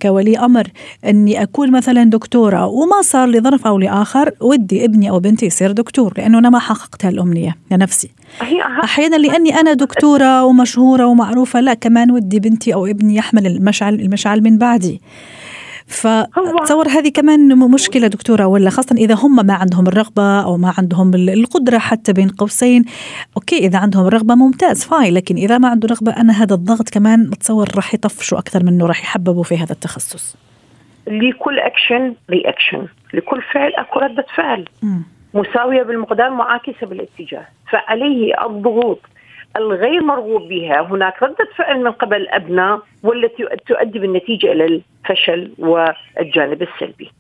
كولي 0.02 0.40
أمر 0.40 0.64
أني 1.06 1.44
أكون 1.44 1.72
مثلا 1.72 2.04
دكتورة 2.04 2.66
وما 2.66 3.02
صار 3.02 3.28
لظرف 3.28 3.68
أو 3.68 3.78
لآخر 3.80 4.32
ودي 4.42 4.86
ابني 4.86 5.10
أو 5.10 5.20
بنتي 5.20 5.46
يصير 5.46 5.72
دكتور 5.72 6.14
لأنه 6.18 6.40
أنا 6.40 6.50
ما 6.50 6.60
حققت 6.60 7.06
هالأمنية 7.06 7.56
لنفسي. 7.72 8.12
أحيانا 8.84 9.16
لأني 9.16 9.60
أنا 9.60 9.74
دكتورة 9.74 10.44
ومشهورة 10.46 11.06
ومعروفة 11.06 11.60
لا 11.60 11.74
كمان 11.74 12.12
ودي 12.12 12.40
بنتي 12.40 12.74
أو 12.74 12.86
ابني 12.86 13.16
يحمل 13.16 13.48
المشعل 13.48 13.94
المشعل 13.94 14.44
من 14.44 14.58
بعدي. 14.58 15.02
فتصور 15.88 16.88
هذه 16.88 17.10
كمان 17.10 17.58
مشكلة 17.58 18.08
دكتورة 18.08 18.46
ولا 18.46 18.70
خاصة 18.70 18.96
إذا 18.96 19.16
هم 19.16 19.46
ما 19.46 19.54
عندهم 19.54 19.88
الرغبة 19.88 20.42
أو 20.44 20.58
ما 20.58 20.74
عندهم 20.78 21.14
القدرة 21.16 21.78
حتى 21.78 22.14
بين 22.14 22.30
قوسين. 22.30 22.86
okay 23.38 23.58
إذا 23.58 23.80
عندهم 23.80 24.08
الرغبة 24.08 24.36
ممتاز 24.36 24.86
fine 24.86 25.12
لكن 25.12 25.36
إذا 25.36 25.58
ما 25.58 25.70
عنده 25.70 25.88
رغبة 25.88 26.12
أنا 26.12 26.34
هذا 26.34 26.56
الضغط 26.56 26.90
كمان 26.90 27.30
أتصور 27.34 27.68
راح 27.76 27.94
يطفشوا 27.94 28.40
أكثر 28.40 28.64
منه 28.64 28.86
راح 28.86 29.04
يحببوا 29.04 29.44
في 29.44 29.58
هذا 29.58 29.72
التخصص. 29.72 30.36
لكل 31.08 31.60
action 31.60 32.14
reaction 32.30 32.88
لكل 33.14 33.42
فعل 33.54 33.72
أكو 33.74 34.00
ردة 34.00 34.26
فعل. 34.36 34.66
م. 34.84 34.98
مساوية 35.34 35.84
بالمقدار 35.84 36.30
معاكسة 36.30 36.88
بالاتجاه. 36.88 37.46
فعليه 37.72 38.46
الضغوط. 38.46 39.00
الغير 39.58 40.04
مرغوب 40.04 40.42
بها. 40.42 40.82
هناك 40.82 41.24
ردة 41.24 41.48
فعل 41.56 41.84
من 41.84 41.92
قبل 41.92 42.18
الأبناء 42.18 42.82
والتي 43.04 43.46
تؤدي 43.68 44.00
بالنتيجة 44.00 44.52
إلى 44.52 44.66
الفشل 44.66 45.52
والجانب 45.58 46.62
السلبي. 46.62 47.12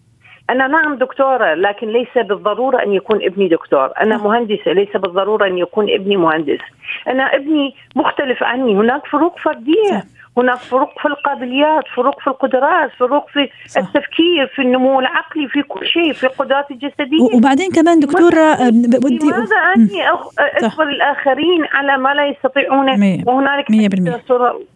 أنا 0.50 0.68
نعم 0.68 0.96
دكتورة 0.96 1.54
لكن 1.54 1.88
ليس 1.88 2.18
بالضرورة 2.18 2.84
أن 2.84 2.94
يكون 2.94 3.24
ابني 3.24 3.48
دكتور. 3.48 3.92
أنا 4.02 4.18
مهندسة 4.18 4.72
ليس 4.72 4.98
بالضرورة 4.98 5.48
أن 5.48 5.58
يكون 5.58 5.90
ابني 5.90 6.18
مهندس. 6.18 6.60
أنا 7.08 7.36
ابني 7.36 7.76
مختلف 7.96 8.44
عني. 8.44 8.76
هناك 8.76 9.08
فروق 9.08 9.40
فردية. 9.40 10.04
هناك 10.38 10.58
فروق 10.58 11.00
في 11.02 11.08
القابليات 11.08 11.84
فروق 11.96 12.22
في 12.22 12.28
القدرات 12.28 12.92
فروق 13.00 13.30
في 13.30 13.50
صح. 13.68 13.82
التفكير 13.82 14.48
في 14.56 14.62
النمو 14.62 15.00
العقلي 15.00 15.48
في 15.48 15.62
كل 15.62 15.86
شيء 15.88 16.14
في 16.14 16.24
القدرات 16.24 16.72
الجسدية. 16.72 17.36
وبعدين 17.36 17.72
كمان 17.72 18.00
دكتورة 18.00 18.70
بدي 18.70 19.20
لماذا 19.26 19.56
أني 19.76 20.02
أجبر 20.40 20.84
الآخرين 20.84 21.66
على 21.74 21.98
ما 21.98 22.14
لا 22.14 22.26
يستطيعون؟ 22.26 22.90
وهنالك 23.28 23.72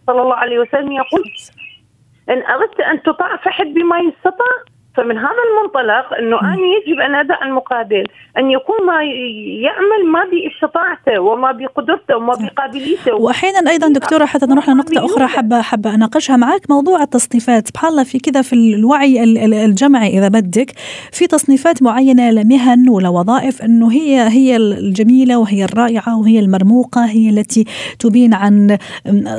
صلى 0.07 0.21
الله 0.21 0.35
عليه 0.35 0.59
وسلم 0.59 0.91
يقول 0.91 1.23
إن 2.29 2.43
أردت 2.43 2.79
أن 2.79 3.01
تطاع 3.01 3.35
فحد 3.35 3.65
بما 3.65 3.99
يستطاع؟ 3.99 4.78
فمن 4.97 5.17
هذا 5.17 5.43
المنطلق 5.49 6.17
إنه 6.19 6.41
أنا 6.41 6.65
يجب 6.77 6.99
ان 6.99 7.15
ادع 7.15 7.45
المقابل 7.45 8.03
أن 8.37 8.51
يكون 8.51 8.85
ما 8.85 9.03
يعمل 9.63 10.11
ما 10.11 10.19
بإستطاعته 10.31 11.21
وما 11.21 11.51
بقدرته 11.51 12.17
وما 12.17 12.33
بقابليته. 12.33 13.15
واحيانا 13.15 13.71
أيضا 13.71 13.87
دكتورة 13.87 14.25
حتى 14.25 14.45
نروح 14.45 14.69
لنقطة 14.69 15.05
أخرى 15.05 15.27
حابه 15.27 15.61
حابة 15.61 15.95
أناقشها 15.95 16.37
معك 16.37 16.61
موضوع 16.69 17.01
التصنيفات 17.01 17.67
سبحان 17.67 17.91
الله 17.91 18.03
في 18.03 18.19
كذا 18.19 18.41
في 18.41 18.53
الوعي 18.53 19.23
الجمعي 19.65 20.17
إذا 20.17 20.27
بدك 20.27 20.71
في 21.11 21.27
تصنيفات 21.27 21.83
معينة 21.83 22.31
لمهن 22.31 22.89
ولوظائف 22.89 23.61
إنه 23.61 23.91
هي 23.91 24.19
هي 24.29 24.55
الجميلة 24.57 25.39
وهي 25.39 25.63
الرائعة 25.63 26.19
وهي 26.19 26.39
المرموقة 26.39 27.05
هي 27.05 27.29
التي 27.29 27.65
تبين 27.99 28.33
عن 28.33 28.77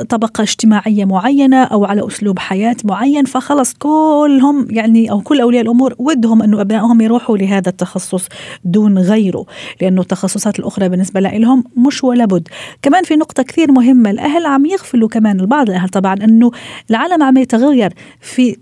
طبقة 0.09 0.41
اجتماعية 0.41 1.05
معينة 1.05 1.63
أو 1.63 1.85
على 1.85 2.07
أسلوب 2.07 2.39
حياة 2.39 2.75
معين 2.85 3.25
فخلص 3.25 3.73
كلهم 3.73 4.67
يعني 4.69 5.11
أو 5.11 5.21
كل 5.21 5.40
اولياء 5.41 5.61
الأمور 5.63 5.95
ودهم 5.99 6.41
انه 6.41 6.61
أبنائهم 6.61 7.01
يروحوا 7.01 7.37
لهذا 7.37 7.69
التخصص 7.69 8.27
دون 8.65 8.97
غيره 8.97 9.45
لأنه 9.81 10.01
التخصصات 10.01 10.59
الأخرى 10.59 10.89
بالنسبة 10.89 11.19
لهم 11.19 11.63
مش 11.77 12.03
ولا 12.03 12.25
بد. 12.25 12.47
كمان 12.81 13.03
في 13.03 13.15
نقطة 13.15 13.43
كثير 13.43 13.71
مهمة 13.71 14.09
الأهل 14.09 14.45
عم 14.45 14.65
يغفلوا 14.65 15.09
كمان 15.09 15.39
البعض 15.39 15.69
الأهل 15.69 15.89
طبعا 15.89 16.13
أنه 16.13 16.51
العالم 16.89 17.23
عم 17.23 17.37
يتغير 17.37 17.93
في 18.21 18.57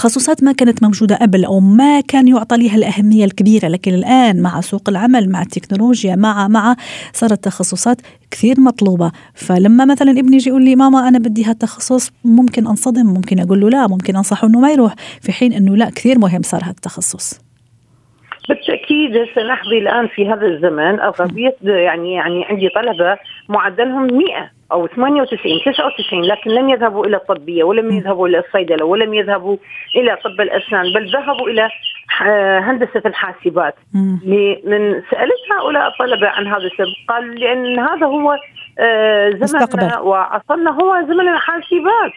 تخصصات 0.00 0.42
ما 0.42 0.52
كانت 0.52 0.82
موجودة 0.82 1.16
قبل 1.16 1.44
أو 1.44 1.60
ما 1.60 2.00
كان 2.00 2.28
يعطى 2.28 2.56
لها 2.56 2.76
الأهمية 2.76 3.24
الكبيرة 3.24 3.68
لكن 3.68 3.94
الآن 3.94 4.42
مع 4.42 4.60
سوق 4.60 4.88
العمل 4.88 5.30
مع 5.30 5.42
التكنولوجيا 5.42 6.16
مع 6.16 6.48
مع 6.48 6.76
صارت 7.12 7.44
تخصصات 7.44 8.00
كثير 8.30 8.60
مطلوبة. 8.60 9.12
فلما 9.34 9.84
مثلا 9.84 10.10
ابني 10.10 10.36
يجي 10.36 10.50
يقول 10.50 10.64
لي 10.64 10.76
ماما 10.76 11.08
أنا 11.08 11.18
بدي 11.18 11.44
هالتخصص 11.44 12.10
ممكن 12.24 12.66
أنصدم. 12.66 13.06
ممكن 13.06 13.40
أقول 13.40 13.60
له 13.60 13.70
لا 13.70 13.86
ممكن 13.86 14.16
أنصحه 14.16 14.46
أنه 14.48 14.60
ما 14.60 14.70
يروح. 14.70 14.94
في 15.20 15.32
حين 15.32 15.52
أنه 15.52 15.76
لا 15.76 15.90
كثير 15.90 16.18
مهم 16.18 16.42
صار 16.42 16.64
هالتخصص. 16.64 17.40
أكيد 18.90 19.16
هسه 19.16 19.42
نحظي 19.42 19.78
الآن 19.78 20.08
في 20.08 20.30
هذا 20.30 20.46
الزمن 20.46 21.00
اغلبيه 21.00 21.56
يعني 21.62 22.14
يعني 22.14 22.44
عندي 22.44 22.68
طلبة 22.68 23.18
معدلهم 23.48 24.06
100 24.06 24.50
أو 24.72 24.86
98 24.86 25.60
99 25.66 26.24
لكن 26.24 26.50
لم 26.50 26.70
يذهبوا 26.70 27.06
إلى 27.06 27.16
الطبية 27.16 27.64
ولم 27.64 27.92
يذهبوا 27.92 28.28
إلى 28.28 28.38
الصيدلة 28.38 28.84
ولم 28.84 29.14
يذهبوا 29.14 29.56
إلى 29.96 30.16
طب 30.24 30.40
الأسنان 30.40 30.92
بل 30.92 31.12
ذهبوا 31.12 31.48
إلى 31.48 31.68
هندسة 32.60 33.02
الحاسبات. 33.06 33.74
من 34.64 35.02
سألت 35.10 35.42
هؤلاء 35.52 35.88
الطلبة 35.88 36.28
عن 36.28 36.46
هذا 36.46 36.66
السبب 36.66 36.94
قالوا 37.08 37.34
لأن 37.34 37.78
هذا 37.78 38.06
هو 38.06 38.38
آه، 38.78 39.30
زمننا 39.30 39.98
وعصرنا 39.98 40.70
هو 40.70 41.02
زمن 41.08 41.28
الحاسبات. 41.28 42.12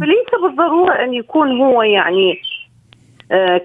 فليس 0.00 0.42
بالضرورة 0.42 0.92
أن 0.92 1.14
يكون 1.14 1.60
هو 1.60 1.82
يعني 1.82 2.32
آه، 2.32 2.51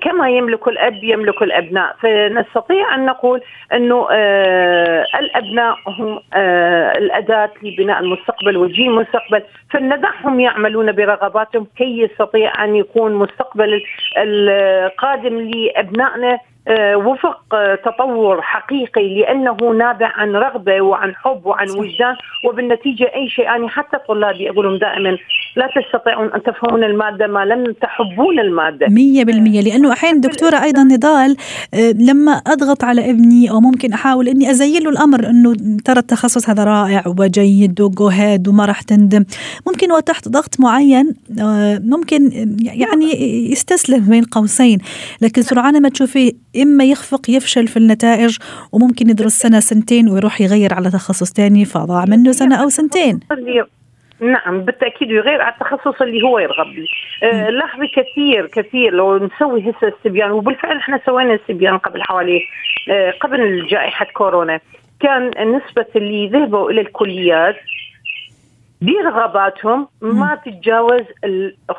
كما 0.01 0.29
يملك 0.29 0.67
الأب 0.67 1.03
يملك 1.03 1.41
الأبناء. 1.41 1.95
فنستطيع 2.01 2.95
أن 2.95 3.05
نقول 3.05 3.41
أنه 3.73 4.07
آه، 4.11 5.05
الأبناء 5.19 5.75
هم 5.87 6.19
آه، 6.33 6.97
الأداة 6.97 7.51
لبناء 7.63 7.99
المستقبل 7.99 8.57
وجيل 8.57 8.89
المستقبل. 8.89 9.43
فلندعهم 9.69 10.39
يعملون 10.39 10.91
برغباتهم 10.91 11.67
كي 11.77 11.99
يستطيع 11.99 12.63
أن 12.63 12.75
يكون 12.75 13.13
مستقبل 13.13 13.83
القادم 14.17 15.37
لأبنائنا 15.39 16.33
آه، 16.33 16.39
وفق 16.95 17.55
آه، 17.55 17.75
تطور 17.75 18.41
حقيقي 18.41 19.19
لأنه 19.19 19.57
نابع 19.77 20.11
عن 20.15 20.35
رغبة 20.35 20.81
وعن 20.81 21.15
حب 21.15 21.45
وعن 21.45 21.69
وجدان 21.69 22.15
وبالنتيجة 22.45 23.03
أي 23.15 23.29
شيء 23.29 23.45
يعني 23.45 23.69
حتى 23.69 23.97
طلابي 24.07 24.49
أقول 24.49 24.65
لهم 24.65 24.77
دائما 24.77 25.17
لا 25.55 25.69
تستطيعون 25.75 26.33
أن 26.33 26.43
تفهمون 26.43 26.83
المادة 26.83 27.27
ما 27.27 27.45
لم 27.45 27.73
تحبون 27.81 28.39
المادة. 28.39 28.87
100% 28.87 28.89
لأنه 29.67 29.93
أحيانا 29.93 30.21
دكتورة 30.21 30.63
أيضا 30.63 30.83
نضال 30.83 31.35
آه، 31.73 31.91
لما 31.91 32.31
أضغط 32.31 32.83
على 32.83 33.09
ابني 33.09 33.51
أو 33.51 33.59
ممكن 33.59 33.93
أحاول 33.93 34.27
إني 34.27 34.51
أزين 34.51 34.83
له 34.83 34.89
الأمر 34.89 35.29
إنه 35.29 35.55
ترى 35.85 35.99
التخصص 35.99 36.49
هذا 36.49 36.63
رائع 36.63 37.03
وجيد 37.19 37.81
وجوهاد 37.81 38.47
وما 38.47 38.65
راح 38.65 38.81
تندم. 38.81 39.25
ممكن 39.67 39.91
وتحت 39.91 40.27
ضغط 40.27 40.59
معين 40.59 41.15
ممكن 41.83 42.31
يعني 42.61 43.05
يستسلم 43.51 44.09
بين 44.09 44.23
قوسين. 44.23 44.79
لكن 45.21 45.41
سرعان 45.41 45.81
ما 45.81 45.89
تشوفي 45.89 46.35
إما 46.61 46.83
يخفق 46.83 47.29
يفشل 47.29 47.67
في 47.67 47.77
النتائج 47.77 48.37
وممكن 48.71 49.09
يدرس 49.09 49.33
سنة 49.33 49.59
سنتين 49.59 50.09
ويروح 50.09 50.41
يغير 50.41 50.73
على 50.73 50.89
تخصص 50.89 51.31
تاني 51.31 51.65
فضاع 51.65 52.05
منه 52.07 52.31
سنة 52.31 52.55
أو 52.63 52.69
سنتين. 52.69 53.19
نعم 54.21 54.61
بالتأكيد 54.61 55.09
يغير 55.09 55.41
على 55.41 55.53
التخصص 55.53 56.01
اللي 56.01 56.21
هو 56.23 56.39
يرغب 56.39 56.67
به. 56.75 56.87
آه 57.27 57.49
لاحظي 57.49 57.87
كثير 57.87 58.47
كثير 58.47 58.93
لو 58.93 59.17
نسوي 59.17 59.61
هسه 59.61 59.93
استبيان 59.97 60.31
وبالفعل 60.31 60.77
إحنا 60.77 60.99
سوينا 61.05 61.35
استبيان 61.35 61.77
قبل 61.77 62.03
حوالي 62.03 62.41
آه 62.89 63.11
قبل 63.11 63.67
جائحة 63.67 64.05
كورونا. 64.13 64.59
كان 64.99 65.27
نسبة 65.27 65.85
اللي 65.95 66.27
ذهبوا 66.27 66.71
إلى 66.71 66.81
الكليات 66.81 67.55
برغباتهم 68.81 69.87
ما 70.01 70.41
تتجاوز 70.45 71.01
ال 71.23 71.55
15% 71.71 71.73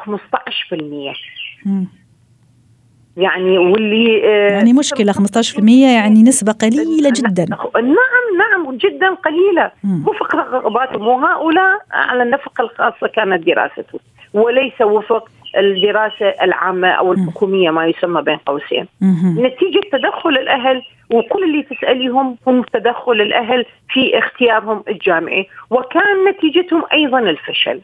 يعني 3.18 3.58
واللي 3.58 4.22
آه، 4.24 4.52
يعني 4.52 4.72
مشكلة 4.72 5.12
15% 5.12 5.92
يعني 5.94 6.22
نسبة 6.22 6.52
قليلة 6.52 7.10
جدا. 7.16 7.44
نعم 7.74 8.26
نعم 8.38 8.76
جدا 8.76 9.14
قليلة. 9.14 9.70
وفق 10.06 10.34
رغباتهم 10.36 11.06
وهؤلاء 11.06 11.80
على 11.92 12.22
النفقة 12.22 12.62
الخاصة 12.62 13.06
كانت 13.06 13.46
دراسته. 13.46 13.98
وليس 14.34 14.80
وفق 14.80 15.28
الدراسة 15.58 16.26
العامة 16.42 16.88
أو 16.88 17.12
الحكومية 17.12 17.70
ما 17.70 17.86
يسمى 17.86 18.22
بين 18.22 18.36
قوسين. 18.36 18.86
نتيجة 19.38 19.80
تدخل 19.92 20.30
الأهل 20.30 20.82
وكل 21.10 21.44
اللي 21.44 21.62
تسأليهم 21.62 22.36
هم 22.46 22.62
تدخل 22.62 23.12
الأهل 23.12 23.64
في 23.92 24.18
اختيارهم 24.18 24.82
الجامعي. 24.88 25.48
وكان 25.70 26.24
نتيجتهم 26.28 26.82
أيضا 26.92 27.18
الفشل. 27.18 27.80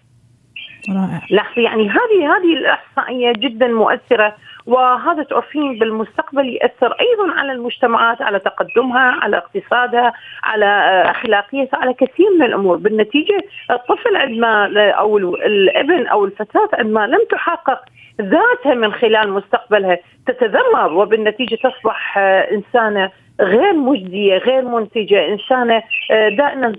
رائع. 0.91 1.21
لاحظي 1.31 1.63
يعني 1.63 1.89
هذه 1.89 2.37
هذه 2.37 2.53
الإحصائية 2.57 3.33
جدا 3.37 3.67
مؤثرة 3.67 4.37
وهذا 4.67 5.23
تعرفين 5.23 5.79
بالمستقبل 5.79 6.49
ياثر 6.49 6.97
أيضا 7.01 7.33
على 7.41 7.53
المجتمعات 7.53 8.23
على 8.23 8.39
تقدمها 8.39 9.19
على 9.23 9.37
اقتصادها 9.37 10.13
على 10.45 10.67
أخلاقيتها 11.11 11.77
على 11.77 11.95
كثير 11.95 12.27
من 12.39 12.43
الأمور. 12.45 12.77
بالنتيجة 12.77 13.39
الطفل 13.71 14.17
عندما 14.17 14.71
أو 14.91 15.19
الابن 15.19 16.07
أو 16.07 16.25
الفتاة 16.25 16.69
عندما 16.73 17.07
لم 17.07 17.21
تحقق 17.31 17.81
ذاتها 18.21 18.75
من 18.75 18.93
خلال 18.93 19.33
مستقبلها 19.33 19.99
تتذمر 20.27 20.93
وبالنتيجة 20.93 21.55
تصبح 21.55 22.19
إنسانة 22.53 23.11
غير 23.41 23.73
مجدية 23.73 24.37
غير 24.37 24.63
منتجة 24.63 25.29
إنسانة 25.29 25.83
آه، 26.11 26.29
دائما 26.29 26.73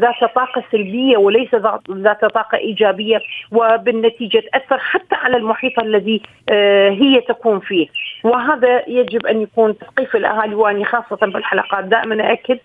ذات 0.00 0.34
طاقة 0.34 0.64
سلبية 0.72 1.16
وليس 1.16 1.54
ذات 1.90 2.24
طاقة 2.24 2.58
إيجابية 2.58 3.20
وبالنتيجة 3.52 4.42
تأثر 4.52 4.78
حتى 4.78 5.14
على 5.14 5.36
المحيط 5.36 5.78
الذي 5.78 6.22
آه، 6.48 6.90
هي 6.90 7.20
تكون 7.20 7.60
فيه. 7.60 7.86
وهذا 8.24 8.88
يجب 8.88 9.26
أن 9.26 9.42
يكون 9.42 9.78
تثقيف 9.78 10.16
الأهالي 10.16 10.54
وأني 10.54 10.84
خاصة 10.84 11.26
بالحلقات. 11.26 11.84
دائما 11.84 12.32
أكد 12.32 12.58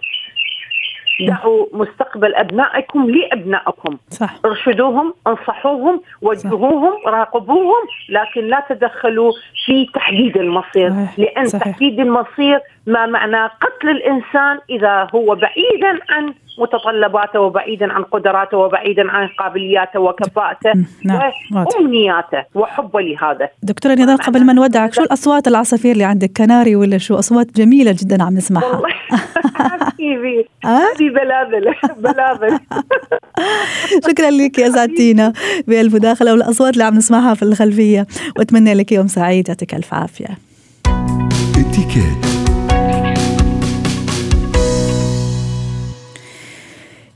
دعوا 1.28 1.66
مستقبل 1.74 2.36
أبنائكم 2.36 3.10
لأبنائكم 3.10 3.98
صح 4.10 4.36
ارشدوهم 4.46 5.14
انصحوهم 5.28 6.02
وجهوهم 6.22 6.94
راقبوهم 7.08 7.84
لكن 8.10 8.48
لا 8.48 8.64
تدخلوا 8.70 9.32
في 9.66 9.86
تحديد 9.94 10.38
المصير 10.38 10.90
صحيح. 10.90 11.20
لأن 11.20 11.48
صحيح. 11.48 11.64
تحديد 11.64 12.00
المصير 12.00 12.60
ما 12.90 13.06
معناه 13.06 13.48
قتل 13.48 13.90
الإنسان 13.90 14.60
إذا 14.70 15.08
هو 15.16 15.36
بعيدا 15.36 16.00
عن 16.10 16.34
متطلباته 16.60 17.40
وبعيدا 17.40 17.94
عن 17.94 18.04
قدراته 18.04 18.58
وبعيدا 18.58 19.12
عن 19.12 19.28
قابلياته 19.28 20.00
وكفاءته 20.00 20.74
نعم. 21.06 21.32
وأمنياته 21.54 22.44
وحبه 22.56 23.02
لهذا. 23.02 23.50
دكتورة 23.64 23.94
نضال 23.94 24.18
قبل 24.18 24.46
ما 24.46 24.54
نودعك 24.54 24.94
شو 24.94 25.02
الأصوات 25.02 25.48
العصافير 25.48 25.92
اللي 25.92 26.04
عندك؟ 26.04 26.32
كناري 26.38 26.76
ولا 26.76 26.98
شو؟ 26.98 27.20
أصوات 27.20 27.48
جميلة 27.56 27.96
جدا 28.00 28.24
عم 28.24 28.34
نسمعها. 28.34 28.82
حبيبي 29.56 30.46
هذه 30.66 31.10
بلابل. 31.10 31.74
بلابل. 32.04 32.60
شكرا 34.10 34.30
لك 34.30 34.60
يا 34.60 34.70
سعدتينا 34.70 35.34
بالمداخله 35.68 36.32
والأصوات 36.32 36.74
اللي 36.74 36.84
عم 36.84 36.94
نسمعها 36.94 37.34
في 37.34 37.44
الخلفية. 37.44 38.08
وأتمنى 38.38 38.74
لك 38.74 38.92
يوم 38.92 39.08
سعيد 39.08 39.50
يعطيك 39.50 39.74
ألف 39.74 39.94
عافية. 39.94 40.50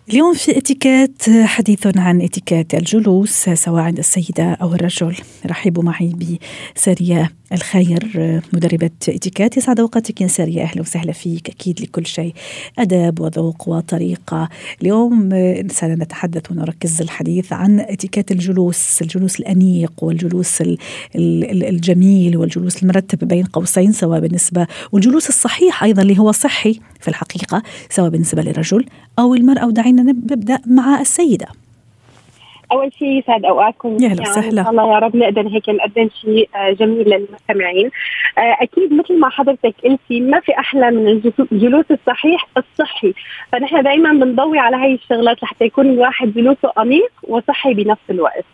اليوم 0.10 0.34
في 0.34 0.58
اتيكيت 0.58 1.30
حديث 1.30 1.98
عن 1.98 2.22
اتيكيت 2.22 2.74
الجلوس 2.74 3.50
سواء 3.50 3.84
عند 3.84 3.98
السيدة 3.98 4.44
أو 4.44 4.74
الرجل. 4.74 5.16
رحبوا 5.46 5.84
معي 5.84 6.40
بسارية 6.76 7.32
الخير 7.54 8.42
مدربة 8.54 8.90
اتيكيت 9.10 9.58
يسعد 9.58 9.80
أوقاتك 9.80 10.22
يا 10.22 10.28
سارية. 10.28 10.64
أهلا 10.64 10.82
وسهلا 10.82 11.12
فيك. 11.12 11.50
أكيد 11.50 11.82
لكل 11.82 12.06
شيء 12.06 12.34
ادب 12.80 13.20
وذوق 13.20 13.70
وطريقة. 13.70 14.50
اليوم 14.82 15.30
سنتحدث 15.72 16.52
ونركز 16.52 17.02
الحديث 17.02 17.54
عن 17.54 17.80
اتيكيت 17.80 18.32
الجلوس 18.32 19.02
الجلوس 19.02 19.40
الأنيق 19.40 19.94
والجلوس 20.02 20.64
الجميل 21.16 22.38
والجلوس 22.38 22.84
المرتب 22.84 23.28
بين 23.28 23.46
قوسين 23.46 23.92
سواء 23.92 24.20
بالنسبة 24.20 24.68
والجلوس 24.92 25.30
الصحيح 25.30 25.84
أيضا 25.84 26.02
اللي 26.02 26.20
هو 26.20 26.32
صحي 26.32 26.80
في 27.00 27.08
الحقيقة 27.08 27.64
سواء 27.90 28.10
بالنسبة 28.10 28.42
للرجل 28.42 28.86
أو 29.20 29.36
المرأة. 29.36 29.68
ودعينا 29.68 30.04
نبدأ 30.04 30.60
مع 30.66 31.02
السيدة. 31.02 31.48
أول 32.74 32.94
شيء 33.00 33.08
يسعد 33.08 33.46
أوقاتكم. 33.46 33.98
يا 34.02 34.08
أهلا 34.08 34.22
وسهلا. 34.22 34.62
إن 34.62 34.68
الله 34.68 34.94
يا 34.94 35.00
رب 35.00 35.16
نقدر 35.16 35.48
هيك 35.48 35.70
نقدم 35.70 36.10
شيء 36.22 36.50
آه، 36.56 36.72
جميل 36.72 37.10
للمستمعين. 37.10 37.90
آه، 38.38 38.58
أكيد 38.62 38.94
مثل 38.94 39.20
ما 39.20 39.30
حضرتك 39.30 39.76
قلتي 39.84 40.20
ما 40.20 40.40
في 40.40 40.60
أحلى 40.60 40.92
من 40.92 41.08
الجلوس 41.52 41.86
الصحيح 41.92 42.48
الصحي. 42.58 43.14
فنحن 43.52 43.84
دائما 43.84 44.12
بنضوي 44.14 44.60
على 44.60 44.78
هاي 44.78 44.94
الشغلات 44.94 45.44
لحتى 45.44 45.66
يكون 45.66 45.90
الواحد 45.90 46.34
جلوسه 46.34 46.72
انيق 46.80 47.12
وصحي 47.24 47.74
بنفس 47.74 48.10
الوقت. 48.10 48.46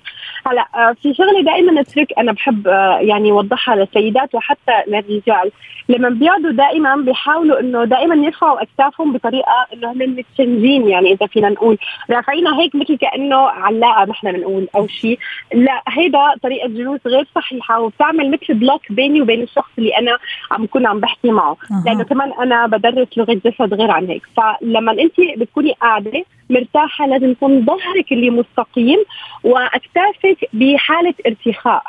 هلا 0.46 0.68
آه، 0.76 0.96
في 1.02 1.14
شغله 1.14 1.42
دائما 1.42 1.84
تريك 1.84 2.08
أنا 2.18 2.32
بحب 2.32 2.68
يعني 3.02 3.32
أوضحها 3.32 3.76
للسيدات 3.76 4.36
وحتى 4.36 4.84
للرجال. 4.88 5.52
لما 5.90 6.10
بيقعدوا 6.10 6.52
دائما 6.52 6.96
بيحاولوا 6.96 7.60
إنه 7.60 7.84
دائما 7.86 8.16
يرفعوا 8.16 8.62
أكتافهم 8.62 9.14
بطريقة 9.14 9.68
إنه 9.74 9.92
هم 9.92 9.98
متشنجين 9.98 10.88
يعني 10.88 11.12
إذا 11.12 11.26
فينا 11.26 11.50
نقول 11.50 11.78
رافعينها 12.10 12.62
هيك 12.62 12.76
مثل 12.76 12.98
كأنه 12.98 13.36
علاقة 13.36 14.06
نحن 14.06 14.32
بنقول 14.32 14.68
أو 14.76 14.88
شيء 14.88 15.20
لا 15.54 15.84
هيدا 15.88 16.20
طريقة 16.44 16.68
جلوس 16.68 17.00
غير 17.08 17.28
صحيحة 17.36 17.80
وبتعمل 17.80 18.32
مثل 18.32 18.54
بلوك 18.54 18.92
بيني 18.92 19.22
وبين 19.22 19.42
الشخص 19.42 19.70
اللي 19.78 19.98
أنا 19.98 20.18
عم 20.52 20.64
بكون 20.64 20.88
عم 20.88 21.00
بحكي 21.00 21.32
معه. 21.32 21.58
أه. 21.72 21.84
لأنه 21.86 22.04
كمان 22.04 22.32
أنا 22.32 22.68
بدرس 22.68 23.08
لغة 23.18 23.34
جسد 23.34 23.74
غير 23.74 23.92
عن 23.92 24.06
هيك. 24.06 24.24
فلما 24.38 24.92
أنت 24.92 25.14
بتكوني 25.38 25.74
قاعدة 25.82 26.24
مرتاحة 26.50 27.08
لازم 27.08 27.32
يكون 27.32 27.66
ظهرك 27.66 28.12
اللي 28.12 28.30
مستقيم 28.30 28.98
وأكتافك 29.44 30.29
بحالة 30.54 31.14
ارتخاء. 31.28 31.84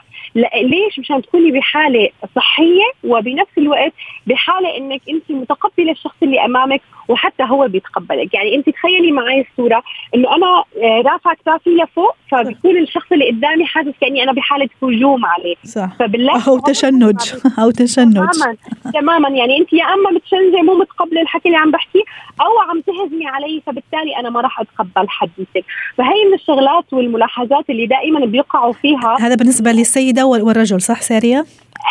ليش؟ 0.62 0.98
مشان 0.98 1.22
تكوني 1.22 1.50
بحالة 1.52 2.08
صحية 2.36 2.84
وبنفس 3.04 3.58
الوقت 3.58 3.92
بحالة 4.26 4.76
إنك 4.76 5.00
أنت 5.08 5.30
متقبلة 5.30 5.92
الشخص 5.92 6.16
اللي 6.22 6.44
أمامك 6.44 6.80
وحتى 7.08 7.42
هو 7.42 7.68
بيتقبلك. 7.68 8.34
يعني 8.34 8.54
أنت 8.54 8.70
تخيلي 8.70 9.12
معي 9.12 9.40
الصورة 9.50 9.82
إنه 10.14 10.36
أنا 10.36 10.64
آه، 10.82 11.02
رافعة 11.06 11.34
كتافي 11.34 11.70
لفوق 11.70 12.16
فبيكون 12.30 12.76
الشخص 12.76 13.12
اللي 13.12 13.30
قدامي 13.30 13.66
حاسس 13.66 13.92
كأني 14.00 14.22
أنا 14.22 14.32
بحالة 14.32 14.68
هجوم 14.82 15.26
عليه. 15.26 15.54
صح. 15.64 15.88
فبالله 15.98 16.48
أو 16.48 16.58
تشنج. 16.58 17.20
أو 17.62 17.70
تشنج. 17.70 18.14
تماما. 18.14 18.56
تماما. 18.94 19.28
يعني 19.28 19.58
أنت 19.58 19.72
يا 19.72 19.84
أما 19.84 20.10
متشنجة 20.10 20.62
مو 20.62 20.74
متقبلة 20.74 21.20
الحكي 21.22 21.48
اللي 21.48 21.58
عم 21.58 21.70
بحكيه 21.70 22.02
أو 22.40 22.70
عم 22.70 22.80
تهزمي 22.80 23.26
علي 23.26 23.62
فبالتالي 23.66 24.16
أنا 24.16 24.30
ما 24.30 24.40
راح 24.40 24.60
أتقبل 24.60 25.08
حديثك. 25.08 25.64
فهي 25.98 26.24
من 26.28 26.34
الشغلات 26.34 26.92
والملاحظات 26.92 27.70
اللي 27.70 27.86
دائما 27.86 28.24
بيقعوا 28.30 28.72
فيها. 28.72 29.16
هذا 29.20 29.34
بالنسبة 29.34 29.72
للسيدة 29.72 30.26
والرجل 30.26 30.80
صح 30.80 31.00
سارية؟ 31.00 31.44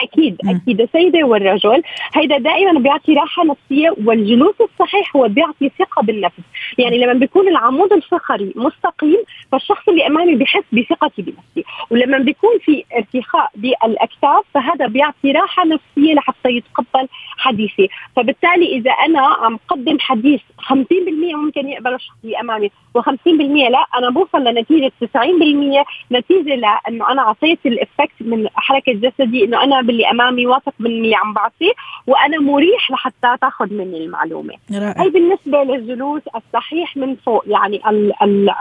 أكيد 0.04 0.38
أكيد. 0.45 0.82
السيدة 0.82 1.23
والرجل 1.23 1.84
هيدا 2.13 2.38
دائما 2.38 2.80
بيعطي 2.80 3.13
راحة 3.13 3.43
نفسية 3.45 3.95
والجلوس 4.06 4.56
الصحيح 4.62 5.15
هو 5.15 5.28
بيعطي 5.28 5.71
ثقة 5.80 6.02
بالنفس. 6.02 6.43
يعني 6.78 6.97
لما 6.97 7.13
بيكون 7.13 7.47
العمود 7.47 7.93
الفقري 7.93 8.54
مستقيم 8.56 9.19
فالشخص 9.52 9.89
اللي 9.89 10.08
أمامي 10.08 10.36
بحس 10.36 10.63
بثقتي 10.73 11.21
بنفسي. 11.21 11.71
ولما 11.89 12.17
بيكون 12.17 12.60
في 12.65 12.84
ارتخاء 12.95 13.52
بالأكتاف 13.56 14.43
فهذا 14.54 14.88
بيعطي 14.88 15.32
راحة 15.32 15.63
نفسية 15.65 16.13
لحتى 16.13 16.49
يتقبل 16.49 17.08
حديثي. 17.38 17.89
فبالتالي 18.15 18.78
إذا 18.78 18.91
أنا 18.91 19.21
عم 19.21 19.60
قدم 19.67 19.97
حديث 19.99 20.41
50% 20.62 21.36
ممكن 21.36 21.67
يقبل 21.67 21.93
الشخص 21.93 22.15
اللي 22.23 22.39
أمامي 22.39 22.71
و50% 22.97 23.69
لا 23.71 23.86
أنا 23.97 24.10
بوصل 24.10 24.43
لنتيجة 24.43 24.91
90% 25.02 25.86
نتيجة 26.31 26.55
لأنه 26.55 27.11
أنا 27.11 27.21
اعطيت 27.21 27.59
الافكت 27.65 28.21
من 28.21 28.47
حركة 28.55 28.93
جسدي 28.93 29.43
إنه 29.43 29.63
أنا 29.63 29.81
باللي 29.81 30.11
أمامي 30.11 30.47
واثق 30.47 30.73
باللي 30.79 31.15
عم 31.15 31.33
بعطيه 31.33 31.71
وأنا 32.07 32.39
مريح 32.39 32.91
لحتى 32.91 33.35
تاخذ 33.41 33.73
مني 33.73 33.97
المعلومة. 34.05 34.53
رائع. 34.71 35.03
هي 35.03 35.09
بالنسبة 35.09 35.63
للجلوس 35.63 36.21
الصحيح 36.35 36.97
من 36.97 37.15
فوق 37.15 37.43
يعني 37.47 37.81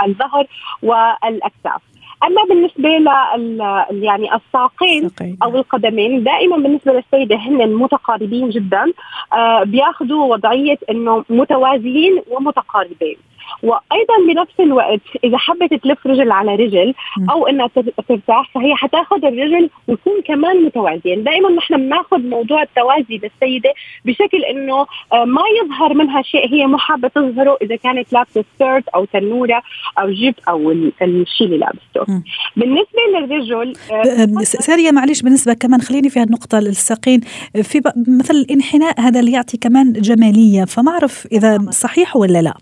الظهر 0.06 0.46
والأكتاف. 0.82 1.80
أما 2.24 2.44
بالنسبة 2.48 2.88
لل 2.88 3.60
يعني 3.90 4.34
الساقين 4.34 5.10
أو 5.42 5.56
القدمين 5.56 6.24
دائما 6.24 6.56
بالنسبة 6.56 6.92
للسيدة 6.92 7.36
هن 7.36 7.74
متقاربين 7.74 8.48
جدا 8.48 8.92
آه 9.32 9.62
بياخذوا 9.64 10.34
وضعية 10.34 10.78
إنه 10.90 11.24
متوازيين 11.30 12.22
ومتقاربين. 12.30 13.16
وأيضا 13.62 14.16
بنفس 14.28 14.60
الوقت 14.60 15.00
إذا 15.24 15.38
حبت 15.38 15.74
تلف 15.74 16.06
رجل 16.06 16.30
على 16.30 16.54
رجل 16.54 16.94
أو 17.30 17.46
إنها 17.46 17.70
ترتاح 18.08 18.50
فهي 18.54 18.74
حتاخذ 18.74 19.24
الرجل 19.24 19.70
ويكون 19.88 20.22
كمان 20.24 20.64
متوازيين 20.64 21.24
دائما 21.24 21.50
نحن 21.50 21.76
بناخذ 21.76 22.18
موضوع 22.18 22.62
التوازي 22.62 23.20
للسيده 23.22 23.72
بشكل 24.04 24.44
إنه 24.44 24.86
آه، 25.12 25.24
ما 25.24 25.42
يظهر 25.62 25.94
منها 25.94 26.22
شيء 26.22 26.54
هي 26.54 26.66
مو 26.66 26.78
حابة 26.78 27.08
تظهره 27.08 27.58
إذا 27.62 27.76
كانت 27.76 28.12
لابسة 28.12 28.44
سكيرت 28.54 28.88
أو 28.88 29.04
تنورة 29.04 29.62
أو 29.98 30.10
جيب 30.10 30.34
أو 30.48 30.70
الشيء 31.02 31.46
اللي 31.46 31.58
لابسته. 31.58 32.22
بالنسبة 32.56 33.00
للرجل 33.14 33.72
آه، 33.92 34.42
سارية 34.42 34.90
معلش 34.90 35.22
بالنسبة 35.22 35.54
كمان 35.54 35.80
خليني 35.80 36.10
في 36.10 36.20
هالنقطة 36.20 36.58
الساقين 36.58 37.20
في 37.62 37.80
مثل 38.08 38.34
الانحناء 38.34 39.00
هذا 39.00 39.20
اللي 39.20 39.32
يعطي 39.32 39.56
كمان 39.56 39.92
جمالية 39.92 40.64
فما 40.64 40.92
أعرف 40.92 41.26
إذا 41.32 41.58
صحيح 41.70 42.16
ولا 42.16 42.42
لا. 42.42 42.54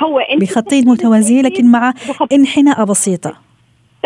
هو 0.00 0.18
أنت 0.18 0.42
بخطين 0.42 0.88
متوازيين 0.88 1.44
لكن 1.44 1.66
مع 1.70 1.92
إنحناء 2.32 2.84
بسيطة. 2.84 3.47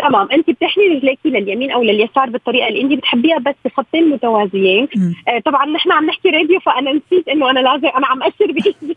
تمام. 0.03 0.27
انت 0.33 0.49
بتحني 0.49 0.87
رجليك 0.87 1.19
لليمين 1.25 1.71
أو 1.71 1.83
لليسار 1.83 2.29
بالطريقة 2.29 2.67
اللي 2.67 2.81
انت 2.81 2.93
بتحبيها 2.93 3.37
بس 3.37 3.55
بخطين 3.65 4.09
متوازيين. 4.09 4.87
آه 5.27 5.39
طبعا 5.39 5.65
نحن 5.65 5.91
عم 5.91 6.05
نحكي 6.05 6.29
راديو 6.29 6.59
فأنا 6.59 6.91
نسيت 6.91 7.27
إنه 7.27 7.49
أنا 7.49 7.59
لازم 7.59 7.87
أنا 7.87 8.07
عم 8.07 8.23
أشر 8.23 8.51
بإيدي. 8.51 8.95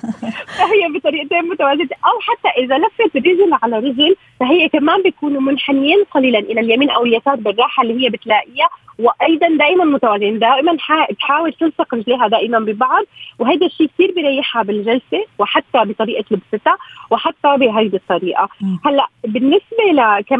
فهي 0.58 0.88
بطريقتين 0.94 1.48
متوازية. 1.48 1.84
أو 2.06 2.20
حتى 2.20 2.48
إذا 2.64 2.78
لفت 2.78 3.16
رجل 3.16 3.50
على 3.62 3.78
رجل 3.78 4.16
فهي 4.40 4.68
كمان 4.68 5.02
بيكونوا 5.02 5.40
منحنيين 5.40 6.04
قليلا 6.10 6.38
إلى 6.38 6.60
اليمين 6.60 6.90
أو 6.90 7.04
اليسار 7.04 7.34
بالراحة 7.36 7.82
اللي 7.82 8.04
هي 8.04 8.08
بتلاقيها. 8.08 8.68
وأيضا 8.98 9.48
دائما 9.48 9.84
متوازين 9.84 10.38
دائما 10.38 10.76
تحاول 11.20 11.52
تلصق 11.52 11.94
رجليها 11.94 12.28
دائما 12.28 12.58
ببعض. 12.58 13.04
وهذا 13.38 13.66
الشيء 13.66 13.86
كثير 13.94 14.12
بيريحها 14.14 14.62
بالجلسة 14.62 15.24
وحتى 15.38 15.84
بطريقة 15.84 16.24
لبستها 16.30 16.76
وحتى 17.10 17.56
بهيدي 17.56 17.96
الطريقة. 17.96 18.48
هلأ 18.84 19.06
بالنسبة 19.24 19.84
لكمان 19.92 20.39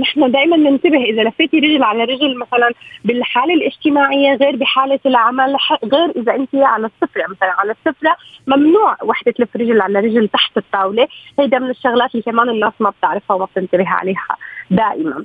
نحن 0.00 0.30
دائما 0.30 0.56
ننتبه 0.56 1.04
إذا 1.04 1.22
لفيتي 1.22 1.58
رجل 1.58 1.82
على 1.82 2.04
رجل 2.04 2.38
مثلا 2.38 2.70
بالحالة 3.04 3.54
الاجتماعية 3.54 4.34
غير 4.34 4.56
بحالة 4.56 5.00
العمل 5.06 5.56
غير 5.84 6.10
إذا 6.16 6.34
أنت 6.34 6.54
على 6.54 6.86
السفره 6.86 7.24
مثلا 7.30 7.52
على 7.60 7.72
السفره 7.72 8.16
ممنوع 8.46 8.96
وحدة 9.02 9.32
تلف 9.32 9.56
رجل 9.56 9.80
على 9.80 9.98
رجل 9.98 10.28
تحت 10.28 10.56
الطاولة. 10.56 11.08
هيدا 11.38 11.58
من 11.58 11.70
الشغلات 11.70 12.10
اللي 12.14 12.22
كمان 12.22 12.48
الناس 12.48 12.72
ما 12.80 12.90
بتعرفها 12.90 13.36
وما 13.36 13.44
بتنتبه 13.44 13.88
عليها. 13.88 14.36
دائما. 14.70 15.24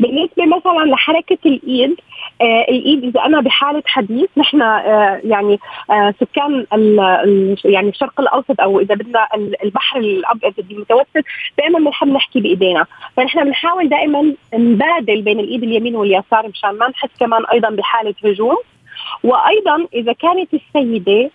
بالنسبة 0.00 0.46
مثلا 0.46 0.84
لحركة 0.84 1.38
الإيد 1.46 1.96
آه 2.40 2.64
الإيد 2.68 3.04
إذا 3.04 3.20
أنا 3.20 3.40
بحالة 3.40 3.82
حديث 3.86 4.28
نحن 4.36 4.62
آه 4.62 5.20
يعني 5.24 5.58
آه 5.90 6.14
سكان 6.20 6.66
يعني 7.64 7.88
الشرق 7.88 8.20
الأوسط 8.20 8.60
أو 8.60 8.80
إذا 8.80 8.94
بدنا 8.94 9.28
البحر 9.64 9.98
الأبيض 9.98 10.52
المتوسط 10.70 11.24
دائما 11.58 11.78
بنحب 11.78 12.08
نحكي 12.08 12.40
بإيدينا. 12.40 12.86
فنحن 13.16 13.44
بنحاول 13.44 13.88
دائما 13.88 14.34
نبادل 14.54 15.22
بين 15.22 15.40
الإيد 15.40 15.62
اليمين 15.62 15.96
واليسار 15.96 16.48
مشان 16.48 16.70
ما 16.70 16.88
نحس 16.88 17.10
كمان 17.20 17.44
أيضا 17.52 17.70
بحالة 17.70 18.14
هجوم. 18.24 18.56
وأيضا 19.24 19.86
إذا 19.94 20.12
كانت 20.12 20.48
السيدة 20.54 21.30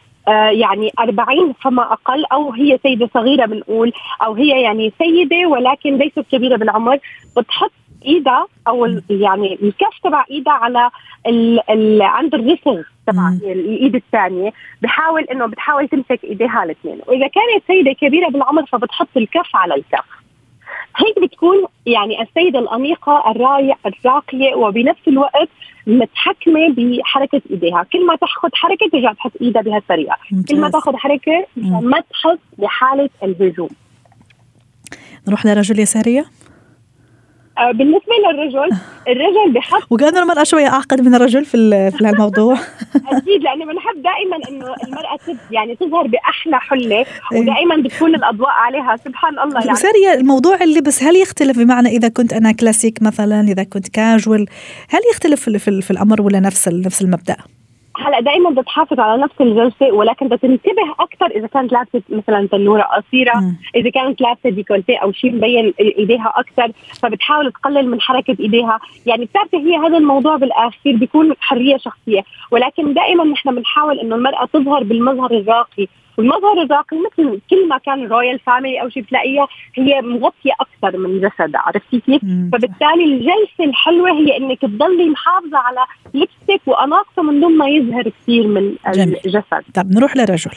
يعني 0.52 0.92
40 1.00 1.54
فما 1.54 1.94
أقل 1.94 2.26
أو 2.26 2.52
هي 2.52 2.80
سيدة 2.84 3.10
صغيرة 3.14 3.46
بنقول 3.46 3.94
أو 4.26 4.34
هي 4.34 4.62
يعني 4.62 4.94
سيدة 4.98 5.48
ولكن 5.48 5.98
ليست 5.98 6.20
كبيرة 6.32 6.56
بالعمر. 6.58 7.00
بتحط 7.38 7.72
إيدها 8.06 8.48
أو 8.68 8.86
يعني 9.10 9.60
الكف 9.64 10.00
تبع 10.04 10.26
إيدها 10.32 10.54
على 10.54 10.90
ال 11.28 11.70
ال 11.70 12.02
عند 12.02 12.36
الرسغ 12.36 12.82
تبع 13.08 13.30
الإيد 13.44 13.96
الثانية. 13.96 14.54
بحاول 14.82 15.24
إنه 15.24 15.46
بتحاول 15.46 15.88
تمسك 15.88 16.24
إيديها 16.24 16.64
الاثنين. 16.64 17.00
وإذا 17.08 17.28
كانت 17.28 17.64
سيدة 17.68 17.92
كبيرة 17.92 18.30
بالعمر 18.30 18.66
فبتحط 18.66 19.18
الكف 19.18 19.56
على 19.56 19.76
الكف. 19.76 20.21
هيك 20.98 21.20
بتكون 21.20 21.58
يعني 21.86 22.22
السيدة 22.22 22.60
الأنيقة 22.60 23.32
الراقية 23.86 24.56
وبنفس 24.56 25.08
الوقت 25.08 25.50
متحكمة 25.88 26.76
بحركة 26.78 27.42
إيديها. 27.52 27.86
كل 27.94 28.06
ما 28.06 28.16
تاخذ 28.16 28.50
حركة 28.54 28.90
ترجع 28.92 29.14
تحط 29.14 29.32
إيدها 29.42 29.62
بهالطريقة. 29.62 30.16
كل 30.50 30.60
ما 30.60 30.70
تاخذ 30.70 30.96
حركة 30.96 31.46
ما 31.58 32.00
تحس 32.00 32.40
بحالة 32.58 33.10
الهجوم. 33.24 33.70
نروح 35.28 35.46
لرجل 35.46 35.80
يسارية. 35.80 36.26
بالنسبة 37.72 38.14
للرجل 38.28 38.78
الرجل 39.08 39.52
بحط 39.54 39.82
وكان 39.90 40.18
المرأة 40.18 40.44
شوية 40.44 40.68
أعقد 40.68 41.02
من 41.02 41.16
الرجل 41.16 41.46
في 41.46 41.92
في 41.92 42.06
هالموضوع 42.06 42.54
أكيد 42.96 43.42
لأنه 43.42 43.66
بنحب 43.66 44.04
دائما 44.04 44.50
إنه 44.50 44.76
المرأة 44.84 45.20
يعني 45.52 45.76
تظهر 45.76 46.08
بأحلى 46.08 46.60
حلة 46.60 46.96
إيه. 46.96 47.06
ودائما 47.40 47.76
بتكون 47.76 48.16
الأضواء 48.16 48.50
عليها 48.50 48.96
سبحان 49.06 49.40
الله 49.40 49.66
يعني 49.66 49.78
سارية 49.78 50.14
الموضوع 50.14 50.64
اللبس 50.64 51.04
هل 51.04 51.16
يختلف 51.16 51.60
بمعنى 51.60 51.90
إذا 51.90 52.08
كنت 52.08 52.34
أنا 52.34 52.52
كلاسيك 52.52 53.02
مثلا 53.02 53.42
إذا 53.42 53.64
كنت 53.64 53.88
كاجوال 53.88 54.46
هل 54.90 55.00
يختلف 55.12 55.50
في, 55.50 55.82
في 55.82 55.92
الأمر 55.92 56.22
ولا 56.22 56.40
نفس 56.40 56.68
نفس 56.68 57.02
المبدأ؟ 57.02 57.38
هلا 58.08 58.20
دائما 58.20 58.50
بدها 58.50 58.64
تحافظ 58.64 59.00
على 59.00 59.22
نفس 59.22 59.42
الجلسة 59.42 59.92
ولكن 59.94 60.26
بدها 60.26 60.38
تنتبه 60.38 60.92
أكثر 61.00 61.26
إذا 61.26 61.48
كانت 61.48 61.72
لابسة 61.72 62.02
مثلا 62.10 62.48
تنورة 62.52 62.82
قصيرة 62.82 63.38
م. 63.38 63.56
إذا 63.76 63.90
كانت 63.90 64.22
لابسة 64.22 64.50
ديكولتي 64.50 64.96
أو 64.96 65.12
شيء 65.12 65.36
مبين 65.36 65.74
إيديها 65.80 66.34
أكثر 66.36 66.72
فبتحاول 67.02 67.52
تقلل 67.52 67.92
من 67.92 68.02
حركة 68.02 68.36
إيديها 68.40 68.80
يعني 69.06 69.26
بتعرفي 69.26 69.58
هي 69.58 69.78
هذا 69.78 69.98
الموضوع 69.98 70.36
بالاخير 70.36 70.96
بيكون 70.98 71.34
حرية 71.40 71.78
شخصية 71.78 72.24
ولكن 72.52 72.94
دائما 72.94 73.24
نحن 73.24 73.56
بنحاول 73.56 74.00
إنه 74.00 74.16
المرأة 74.16 74.46
تظهر 74.46 74.84
بالمظهر 74.84 75.32
الراقي 75.32 75.88
والمظهر 76.18 76.62
الراقي 76.62 76.98
مثل 76.98 77.40
كل 77.50 77.68
ما 77.68 77.78
كان 77.78 78.08
royal 78.08 78.40
family 78.40 78.82
أو 78.82 78.90
شيء 78.90 79.04
بتلاقيها 79.04 79.48
هي 79.76 80.02
مغطية 80.02 80.52
أكثر 80.62 80.98
من 80.98 81.22
جسدها 81.22 81.62
عرفتي 81.62 82.00
كيف؟ 82.00 82.22
فبالتالي 82.22 83.04
الجلسة 83.04 83.64
الحلوة 83.64 84.12
هي 84.12 84.38
إنك 84.38 84.62
تضلي 84.62 85.10
محافظة 85.10 85.58
على 85.58 85.80
لبسك 86.14 86.62
واناقته 86.66 87.22
من 87.22 87.40
دون 87.42 87.58
ما 87.58 87.70
يظهر 87.70 88.10
كثير 88.10 88.48
من 88.48 88.76
جميل. 88.94 89.18
الجسد 89.26 89.64
طب 89.74 89.92
نروح 89.92 90.18
للرجل 90.18 90.52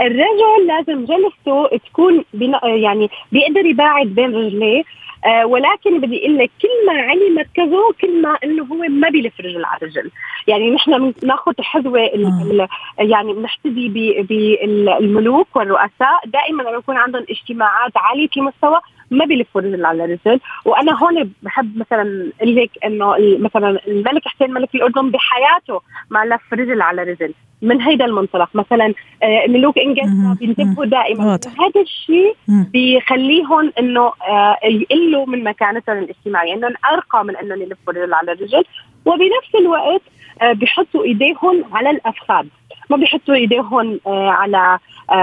الرجل 0.00 0.66
لازم 0.66 1.04
جلسته 1.04 1.78
تكون 1.90 2.24
يعني 2.64 3.10
بيقدر 3.32 3.66
يباعد 3.66 4.06
بين 4.06 4.34
رجليه 4.34 4.82
آه 5.24 5.46
ولكن 5.46 6.00
بدي 6.00 6.20
أقول 6.24 6.38
لك 6.38 6.50
كل 6.62 6.86
ما 6.86 6.92
علا 7.02 7.30
مركزه 7.30 7.92
كل 8.00 8.22
ما 8.22 8.38
إنه 8.44 8.64
هو 8.64 8.76
ما 8.76 9.08
بيلف 9.08 9.40
رجل 9.40 9.64
على 9.64 9.78
رجل 9.82 10.10
يعني 10.46 10.70
نحن 10.70 11.10
بناخذ 11.22 11.52
حذوة 11.60 12.00
آه. 12.00 12.68
يعني 12.98 13.32
بنحتذي 13.32 13.88
بالملوك 14.22 15.56
والرؤساء 15.56 16.20
دائما 16.26 16.62
لما 16.62 16.70
يكون 16.70 16.96
عندهم 16.96 17.24
اجتماعات 17.30 17.92
عالية 17.96 18.28
المستوى 18.36 18.80
ما 19.10 19.24
بيلفوا 19.24 19.60
رجل 19.60 19.84
على 19.84 20.04
رجل 20.04 20.40
وأنا 20.64 20.98
هون 20.98 21.32
بحب 21.42 21.78
مثلا 21.78 22.32
أقول 22.40 22.56
لك 22.56 22.70
إنه 22.84 23.14
مثلا 23.38 23.80
الملك 23.88 24.28
حسين 24.28 24.50
ملك 24.50 24.74
الأردن 24.74 25.10
بحياته 25.10 25.80
ما 26.10 26.24
لف 26.24 26.52
رجل 26.52 26.82
على 26.82 27.02
رجل 27.02 27.34
من 27.62 27.80
هيدا 27.80 28.04
المنطلق. 28.04 28.48
مثلا 28.54 28.94
آه، 29.22 29.46
ملوك 29.48 29.78
إنجلترا 29.78 30.36
بينتبهوا 30.40 30.84
دائما. 30.84 31.24
هذا 31.34 31.80
الشيء 31.80 32.36
بيخليهم 32.48 33.72
إنه 33.78 34.12
آه، 34.28 34.56
يقلوا 34.64 35.26
من 35.26 35.44
مكانتهم 35.44 35.98
الاجتماعية 35.98 36.54
إنهم 36.54 36.72
أرقى 36.92 37.24
من 37.24 37.36
إنهم 37.36 37.62
يلفوا 37.62 37.92
رجل 37.92 38.14
على 38.14 38.32
رجل. 38.32 38.64
وبنفس 39.04 39.54
الوقت 39.60 40.02
آه، 40.42 40.52
بيحطوا 40.52 41.04
إيديهم 41.04 41.64
على 41.72 41.90
الافخاذ 41.90 42.46
ما 42.90 42.96
بيحطوا 42.96 43.34
إيديهم 43.34 44.00
على 44.06 44.78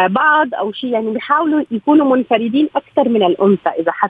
بعض 0.10 0.54
أو 0.54 0.72
شيء 0.72 0.90
يعني 0.90 1.12
بيحاولوا 1.12 1.64
يكونوا 1.72 2.16
منفردين 2.16 2.70
أكثر 2.76 3.10
من 3.10 3.24
الأنثى 3.24 3.70
إذا 3.70 3.92
حس 3.92 4.10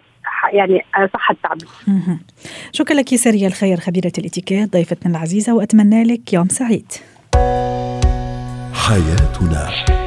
يعني 0.53 0.86
صح 1.13 1.32
التعبير. 1.32 1.67
شكرا 2.71 2.95
لك 2.95 3.15
سرية 3.15 3.47
الخير 3.47 3.77
خبيرة 3.77 4.12
الإتيكيت 4.17 4.73
ضيفتنا 4.73 5.12
العزيزة 5.12 5.56
وأتمنى 5.56 6.03
لك 6.03 6.34
يوم 6.34 6.47
سعيد. 6.47 6.91
حياتنا 8.73 10.07